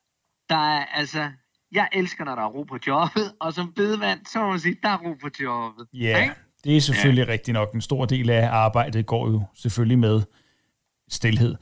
[0.49, 1.27] Der er altså...
[1.75, 4.77] Jeg elsker, når der er ro på jobbet, og som bedemand, så må man sige,
[4.83, 5.87] der er ro på jobbet.
[5.93, 6.35] Ja, Ikke?
[6.63, 7.31] det er selvfølgelig ja.
[7.31, 7.73] rigtigt nok.
[7.73, 10.21] En stor del af arbejdet går jo selvfølgelig med
[11.09, 11.55] stilhed.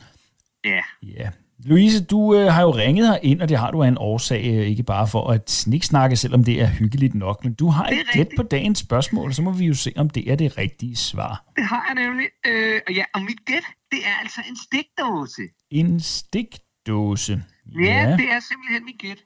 [0.65, 0.81] Ja.
[1.03, 1.29] Ja.
[1.65, 4.41] Louise, du øh, har jo ringet her ind, og det har du af en årsag,
[4.45, 8.07] øh, ikke bare for at sniksnakke, selvom det er hyggeligt nok, men du har et
[8.13, 11.43] gæt på dagens spørgsmål, så må vi jo se, om det er det rigtige svar.
[11.55, 12.27] Det har jeg nemlig.
[12.47, 15.41] Øh, og ja, og mit gæt, det er altså en stikdåse.
[15.71, 17.43] En stikdåse.
[17.79, 19.23] Ja, ja det er simpelthen mit gæt.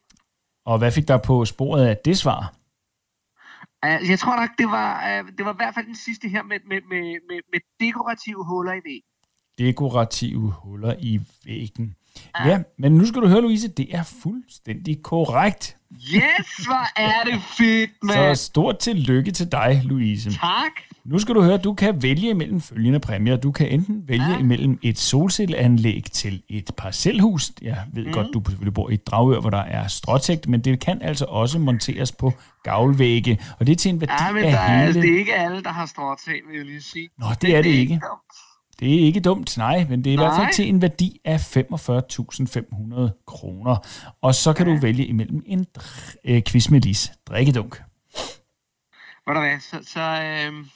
[0.70, 2.41] Og hvad fik der på sporet af det svar?
[3.86, 6.43] Uh, jeg tror nok, det var, uh, det var i hvert fald den sidste her
[6.43, 9.11] med, med, med, med, med dekorative huller i væggen.
[9.57, 11.95] Dekorative huller i væggen.
[12.45, 15.78] Ja, men nu skal du høre, Louise, det er fuldstændig korrekt.
[16.13, 18.36] Yes, hvor er det fedt, Så mand.
[18.36, 20.32] stort tillykke til dig, Louise.
[20.32, 20.72] Tak.
[21.05, 23.36] Nu skal du høre, du kan vælge imellem følgende præmier.
[23.36, 24.38] Du kan enten vælge ja.
[24.39, 27.51] imellem et solcelleanlæg til et parcelhus.
[27.61, 28.13] Jeg ved mm.
[28.13, 31.26] godt, du selvfølgelig bor i et dragør, hvor der er stråtægt, men det kan altså
[31.26, 34.68] også monteres på gavlvægge, og det er til en værdi Ja, men af der er,
[34.68, 34.84] hele...
[34.86, 37.09] altså, det er ikke alle, der har stråtag, vil jeg lige sige.
[37.20, 38.01] Nå, det er det ikke.
[38.80, 40.51] Det er ikke dumt, nej, men det er i hvert fald Nej.
[40.51, 43.78] til en værdi af 45.500 kroner.
[44.21, 44.73] Og så kan ja.
[44.73, 45.65] du vælge imellem en
[46.23, 47.82] øh, quiz med Lis drikkedunk.
[49.28, 49.80] Ved du hvad, så...
[49.84, 50.69] så øhm...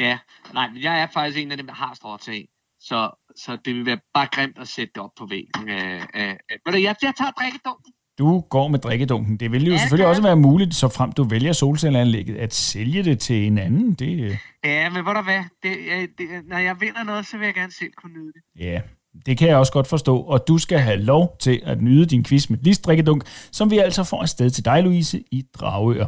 [0.00, 0.18] Ja,
[0.52, 2.48] nej, men jeg er faktisk en af dem, der har stråtag.
[2.80, 5.68] Så, så det vil være bare grimt at sætte det op på væggen.
[5.68, 6.58] Øh, øh, øh.
[6.66, 7.92] Du, jeg, jeg tager drikkedunken.
[8.18, 9.36] Du går med drikkedunken.
[9.36, 13.02] Det vil jo Ja, selvfølgelig også være muligt, så frem du vælger solcelleanlægget, at sælge
[13.04, 13.92] det til en anden.
[13.94, 15.72] Det, øh, Ja, men ved du hvad, det,
[16.18, 18.64] det, når jeg vinder noget, så vil jeg gerne selv kunne nyde det.
[18.64, 18.80] ja,
[19.26, 20.18] det kan jeg også godt forstå.
[20.20, 23.78] Og du skal have lov til at nyde din quiz med Lis drikkedunk, som vi
[23.78, 26.06] altså får afsted til dig, Louise, i Dragør.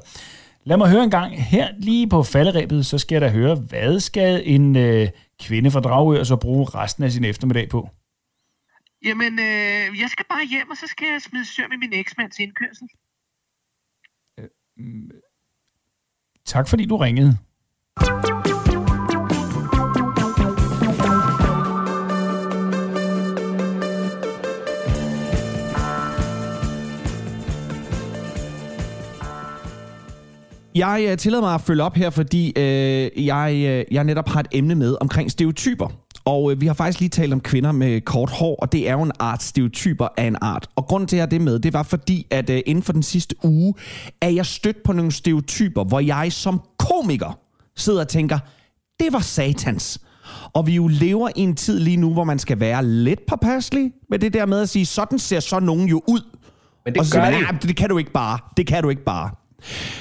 [0.65, 4.01] Lad mig høre en gang her lige på falderæbet, så skal jeg da høre, hvad
[4.01, 5.09] skal en øh,
[5.43, 7.89] kvinde fra Dragør så bruge resten af sin eftermiddag på?
[9.05, 12.39] Jamen, øh, jeg skal bare hjem, og så skal jeg smide søm i min eksmands
[12.39, 12.89] indkørsel.
[14.39, 15.11] Øh, mm,
[16.45, 17.39] tak fordi du ringede.
[30.75, 34.41] Jeg øh, tillader mig at følge op her, fordi øh, jeg, øh, jeg netop har
[34.41, 36.00] et emne med omkring stereotyper.
[36.25, 38.93] Og øh, vi har faktisk lige talt om kvinder med kort hår, og det er
[38.93, 40.69] jo en art stereotyper af en art.
[40.77, 42.93] Og grunden til, at jeg har det med, det var fordi, at øh, inden for
[42.93, 43.75] den sidste uge,
[44.21, 47.39] er jeg stødt på nogle stereotyper, hvor jeg som komiker
[47.77, 48.39] sidder og tænker,
[49.01, 50.01] det var satans.
[50.53, 53.93] Og vi jo lever i en tid lige nu, hvor man skal være lidt påpasselig
[54.11, 56.21] med det der med at sige, sådan ser så nogen jo ud.
[56.85, 58.39] Men det og så gør man, "Ja, det kan du ikke bare.
[58.57, 59.31] Det kan du ikke bare.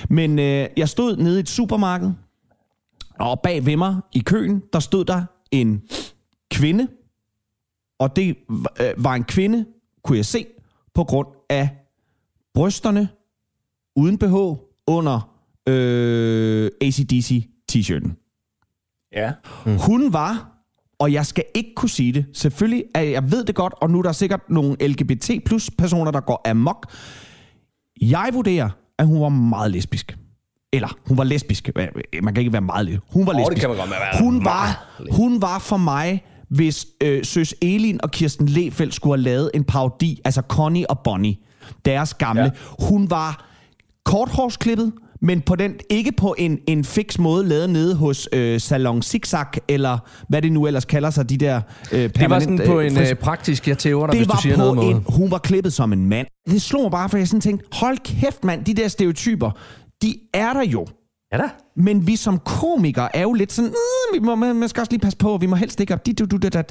[0.09, 2.11] Men øh, jeg stod nede i et supermarked,
[3.20, 5.81] og bag ved mig i køen, der stod der en
[6.51, 6.87] kvinde.
[7.99, 8.37] Og det
[8.81, 9.65] øh, var en kvinde,
[10.03, 10.45] kunne jeg se,
[10.93, 11.69] på grund af
[12.53, 13.09] brysterne
[13.95, 14.35] uden BH
[14.87, 15.35] under
[15.67, 18.11] øh, ACDC t-shirten.
[19.11, 19.33] Ja.
[19.65, 19.77] Mm.
[19.77, 20.51] Hun var,
[20.99, 23.99] og jeg skal ikke kunne sige det, selvfølgelig, at jeg ved det godt, og nu
[23.99, 26.91] er der sikkert nogle LGBT plus personer, der går amok.
[28.01, 30.17] Jeg vurderer, at hun var meget lesbisk.
[30.74, 31.70] Eller, hun var lesbisk.
[32.24, 33.13] Man kan ikke være meget lesbisk.
[33.13, 33.59] Hun var det lesbisk.
[33.59, 34.24] kan man godt være.
[34.24, 39.24] Hun var, hun var for mig, hvis øh, Søs Elin og Kirsten Lefeldt skulle have
[39.24, 41.36] lavet en parodi, altså Connie og Bonnie,
[41.86, 42.43] deres gamle.
[42.43, 42.49] Ja.
[42.88, 43.45] Hun var
[44.05, 44.91] korthårsklippet,
[45.22, 49.45] men på den, ikke på en, en fix måde lavet nede hos øh, Salon Zigzag,
[49.67, 49.97] eller
[50.30, 51.61] hvad det nu ellers kalder sig, de der
[51.91, 54.34] øh, Det var sådan på en fris- øh, praktisk, jeg tæver dig, det hvis du
[54.34, 54.88] var siger på noget måde.
[54.91, 56.28] en, hun var klippet som en mand.
[56.49, 59.51] Det slog mig bare, for jeg sådan tænkte, hold kæft mand, de der stereotyper,
[60.01, 60.87] de er der jo.
[61.33, 61.49] Ja da.
[61.75, 64.91] Men vi som komikere er jo lidt sådan, "Øh, vi må, man man skal også
[64.91, 66.05] lige passe på, vi må helst ikke op.
[66.05, 66.65] dit, dit, dit, dit." Er,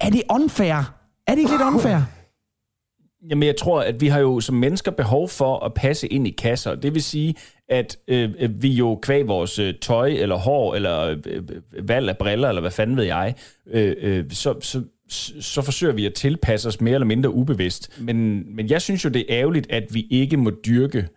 [0.00, 0.94] er det unfair?
[1.26, 2.00] Er det ikke lidt unfair?
[3.30, 6.30] Jamen, jeg tror, at vi har jo som mennesker behov for at passe ind i
[6.30, 6.74] kasser.
[6.74, 7.34] Det vil sige,
[7.68, 12.08] at øh, øh, vi jo kvæg vores øh, tøj, eller hår, eller øh, øh, valg
[12.08, 13.34] af briller, eller hvad fanden ved jeg,
[13.70, 14.82] øh, øh, så, så,
[15.40, 18.00] så forsøger vi at tilpasse os mere eller mindre ubevidst.
[18.00, 21.08] Men, men jeg synes jo, det er ærgerligt, at vi ikke må dyrke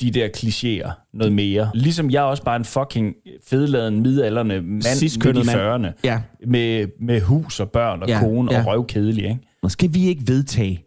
[0.00, 1.70] de der klichéer noget mere.
[1.74, 3.16] Ligesom jeg også bare en fucking
[3.50, 5.86] fedladen midalderne mand midt i mand.
[5.86, 6.00] 40'erne.
[6.04, 6.22] Ja.
[6.46, 8.60] Med, med hus og børn og Ja, kone ja.
[8.60, 9.38] og røvkedelig, ikke?
[9.68, 10.84] Skal vi ikke vedtage,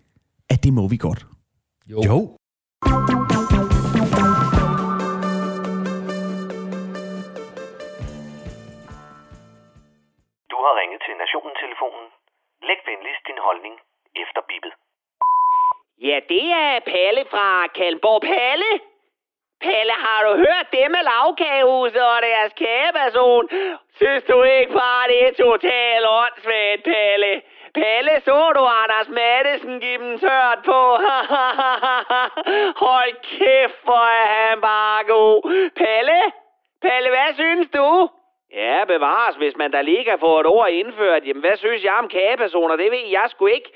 [0.50, 1.26] at det må vi godt?
[1.92, 2.02] Jo.
[2.06, 2.38] jo.
[10.52, 12.06] Du har ringet til Nationen-telefonen.
[12.68, 13.76] Læg venligst din holdning
[14.24, 14.74] efter bippet.
[16.08, 17.48] Ja, det er Palle fra
[17.78, 18.22] Kalmborg.
[18.32, 18.72] Palle?
[19.66, 23.50] Pelle, har du hørt det med lavkagehuset og deres kageperson?
[24.00, 27.42] Synes du ikke bare, det er totalt åndssvagt, Pelle?
[27.80, 30.82] Pelle, så du Anders Madsen give dem tørt på?
[32.86, 35.38] Hold kæft, hvor er han bare god.
[35.82, 36.22] Pelle?
[36.82, 38.10] Pelle, hvad synes du?
[38.54, 41.28] Ja, bevares, hvis man da lige kan få et ord indført.
[41.28, 42.76] Jamen, hvad synes jeg om kagepersoner?
[42.76, 43.70] Det ved jeg sgu ikke.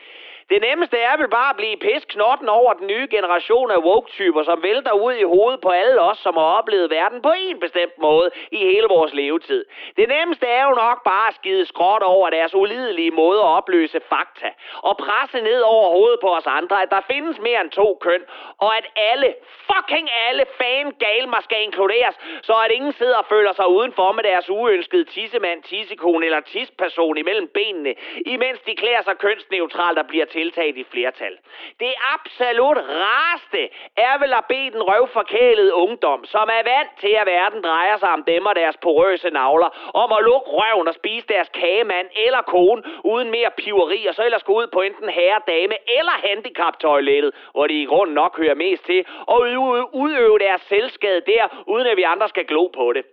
[0.50, 4.64] Det nemmeste er vel bare at blive pisknotten over den nye generation af woke-typer, som
[4.64, 8.30] vælter ud i hovedet på alle os, som har oplevet verden på en bestemt måde
[8.52, 9.66] i hele vores levetid.
[9.98, 14.00] Det nemmeste er jo nok bare at skide skråt over deres ulidelige måde at opløse
[14.10, 14.50] fakta,
[14.82, 18.22] og presse ned over hovedet på os andre, at der findes mere end to køn,
[18.58, 19.34] og at alle,
[19.70, 24.24] fucking alle fan galmer skal inkluderes, så at ingen sidder og føler sig udenfor med
[24.24, 27.94] deres uønskede tissemand, tissekone eller tisperson imellem benene,
[28.26, 31.36] imens de klæder sig kønsneutralt og bliver tiltaget i flertal.
[31.80, 33.62] Det absolut rareste
[34.08, 38.10] er vel at bede den røvforkælede ungdom, som er vant til, at verden drejer sig
[38.18, 39.70] om dem og deres porøse navler,
[40.04, 44.24] om at lukke røven og spise deres kagemand eller kone uden mere piveri, og så
[44.26, 48.56] ellers gå ud på enten herre, dame eller handicaptoilettet, hvor de i grunden nok hører
[48.56, 52.94] mest til, og udøve- udøve deres selvskade der, uden at vi andre skal glo på
[52.94, 53.04] det.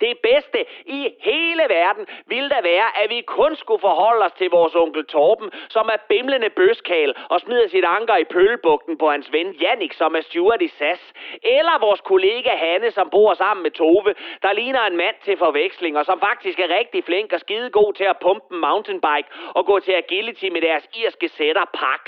[0.00, 4.50] Det bedste i hele verden ville da være, at vi kun skulle forholde os til
[4.50, 9.32] vores onkel Torben, som er bimlende bøskal og smider sit anker i pøllebugten på hans
[9.32, 11.12] ven Jannik, som er steward i SAS.
[11.42, 15.98] Eller vores kollega Hanne, som bor sammen med Tove, der ligner en mand til forveksling,
[15.98, 19.66] og som faktisk er rigtig flink og skide god til at pumpe en mountainbike og
[19.66, 22.00] gå til agility med deres irske sætter Pax.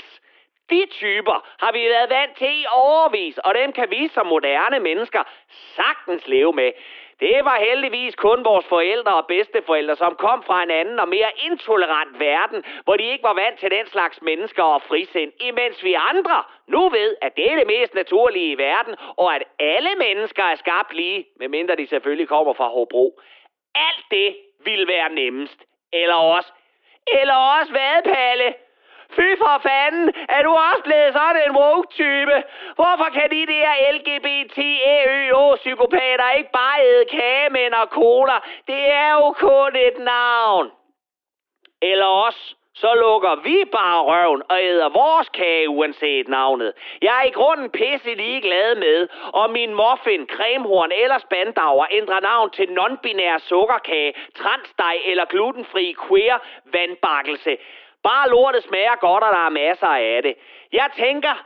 [0.69, 4.79] De typer har vi været vant til i overvis, og dem kan vi som moderne
[4.79, 6.71] mennesker sagtens leve med.
[7.19, 11.31] Det var heldigvis kun vores forældre og bedsteforældre, som kom fra en anden og mere
[11.45, 15.93] intolerant verden, hvor de ikke var vant til den slags mennesker og frisind, imens vi
[15.93, 20.43] andre nu ved, at det er det mest naturlige i verden, og at alle mennesker
[20.43, 23.19] er skabt lige, medmindre de selvfølgelig kommer fra Hobro.
[23.75, 24.35] Alt det
[24.65, 25.59] vil være nemmest.
[25.93, 26.51] Eller også.
[27.07, 28.53] Eller også hvad, Palle?
[29.15, 32.35] Fy for fanden, er du også blevet sådan en woke-type?
[32.75, 34.57] Hvorfor kan de der LGBT,
[34.97, 38.37] EØO, psykopater ikke bare æde kagemænd og cola?
[38.67, 40.71] Det er jo kun et navn.
[41.81, 46.73] Eller også, så lukker vi bare røven og æder vores kage uanset navnet.
[47.01, 52.49] Jeg er i grunden pisse ligeglad med, om min muffin, cremehorn eller spandauer ændrer navn
[52.49, 57.57] til non-binær sukkerkage, transdej eller glutenfri queer vandbakkelse.
[58.03, 60.35] Bare lortet smager godt, og der er masser af det.
[60.71, 61.45] Jeg tænker,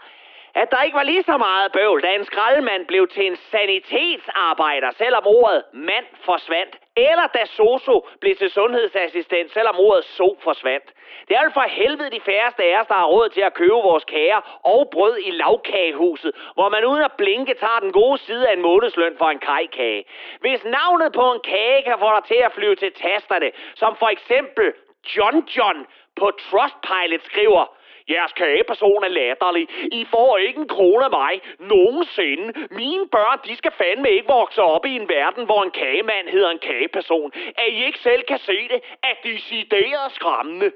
[0.62, 4.92] at der ikke var lige så meget bøvl, da en skraldemand blev til en sanitetsarbejder,
[4.92, 6.76] selvom ordet mand forsvandt.
[6.96, 10.86] Eller da Soso blev til sundhedsassistent, selvom ordet so forsvandt.
[11.28, 13.74] Det er jo for helvede de færreste af os, der har råd til at købe
[13.74, 18.50] vores kager og brød i lavkagehuset, hvor man uden at blinke tager den gode side
[18.50, 20.06] af en månedsløn for en kajkage.
[20.40, 24.08] Hvis navnet på en kage kan få dig til at flyve til tasterne, som for
[24.08, 24.74] eksempel
[25.16, 25.88] John John
[26.20, 27.66] på Trustpilot skriver,
[28.10, 29.68] Jeres kageperson er latterlig.
[29.92, 31.34] I får ikke en krone af mig.
[31.60, 32.68] Nogensinde.
[32.72, 36.50] Mine børn, de skal fandme ikke vokse op i en verden, hvor en kagemand hedder
[36.50, 37.32] en kageperson.
[37.58, 40.72] At I ikke selv kan se det, er decideret skræmmende.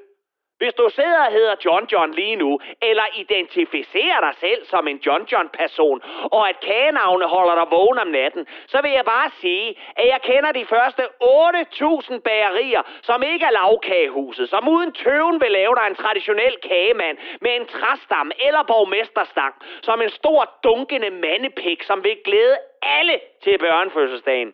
[0.62, 5.00] Hvis du sidder og hedder John John lige nu, eller identificerer dig selv som en
[5.06, 6.02] John John-person,
[6.32, 10.20] og at kagenavne holder dig vågen om natten, så vil jeg bare sige, at jeg
[10.22, 15.86] kender de første 8.000 bagerier, som ikke er lavkagehuset, som uden tøven vil lave dig
[15.88, 22.18] en traditionel kagemand med en træstam eller borgmesterstang, som en stor dunkende mandepik, som vil
[22.26, 24.54] glæde alle til børnefødselsdagen.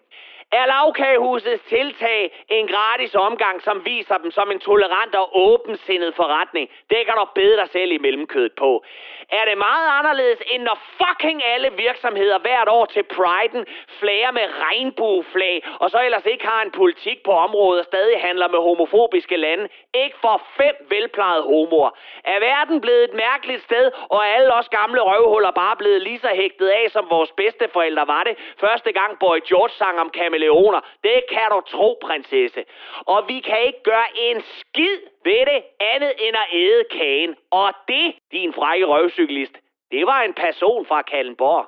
[0.52, 6.70] Er lavkagehusets tiltag en gratis omgang, som viser dem som en tolerant og åbensindet forretning?
[6.90, 8.84] Det kan du bede dig selv i mellemkødet på.
[9.30, 13.66] Er det meget anderledes, end når fucking alle virksomheder hvert år til Priden
[14.00, 18.48] flager med regnbueflag, og så ellers ikke har en politik på området og stadig handler
[18.48, 19.70] med homofobiske lande?
[19.94, 21.90] Ikke for fem velplejede homoer.
[22.24, 26.20] Er verden blevet et mærkeligt sted, og er alle os gamle røvhuller bare blevet lige
[26.20, 30.82] så hægtet af, som vores bedsteforældre var det, første gang Boy George sang om kameleoner.
[31.04, 32.64] Det kan du tro, prinsesse.
[33.06, 37.36] Og vi kan ikke gøre en skid ved det andet end at æde kagen.
[37.52, 39.56] Og det, din frække røvcyklist,
[39.92, 41.66] det var en person fra Kallenborg.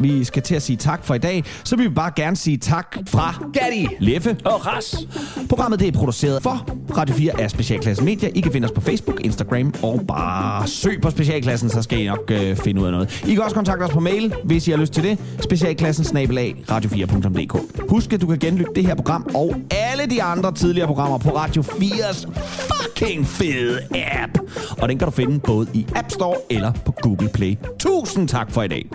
[0.00, 2.56] Vi skal til at sige tak for i dag, så vi vil bare gerne sige
[2.56, 4.96] tak fra Gatti, Leffe Og ras.
[5.48, 8.28] Programmet det er produceret for Radio 4 af Specialklassen Media.
[8.34, 12.06] I kan finde os på Facebook, Instagram og bare søg på Specialklassen, så skal I
[12.06, 13.22] nok øh, finde ud af noget.
[13.26, 15.18] I kan også kontakte os på mail, hvis I har lyst til det.
[15.40, 17.88] Specialklassen snabelag radio4.dk.
[17.90, 21.30] Husk, at du kan genlytte det her program og alle de andre tidligere programmer på
[21.36, 22.28] Radio 4's
[22.72, 24.38] fucking fede app.
[24.78, 27.56] Og den kan du finde både i App Store eller på Google Play.
[27.78, 28.90] Tusind tak for i dag.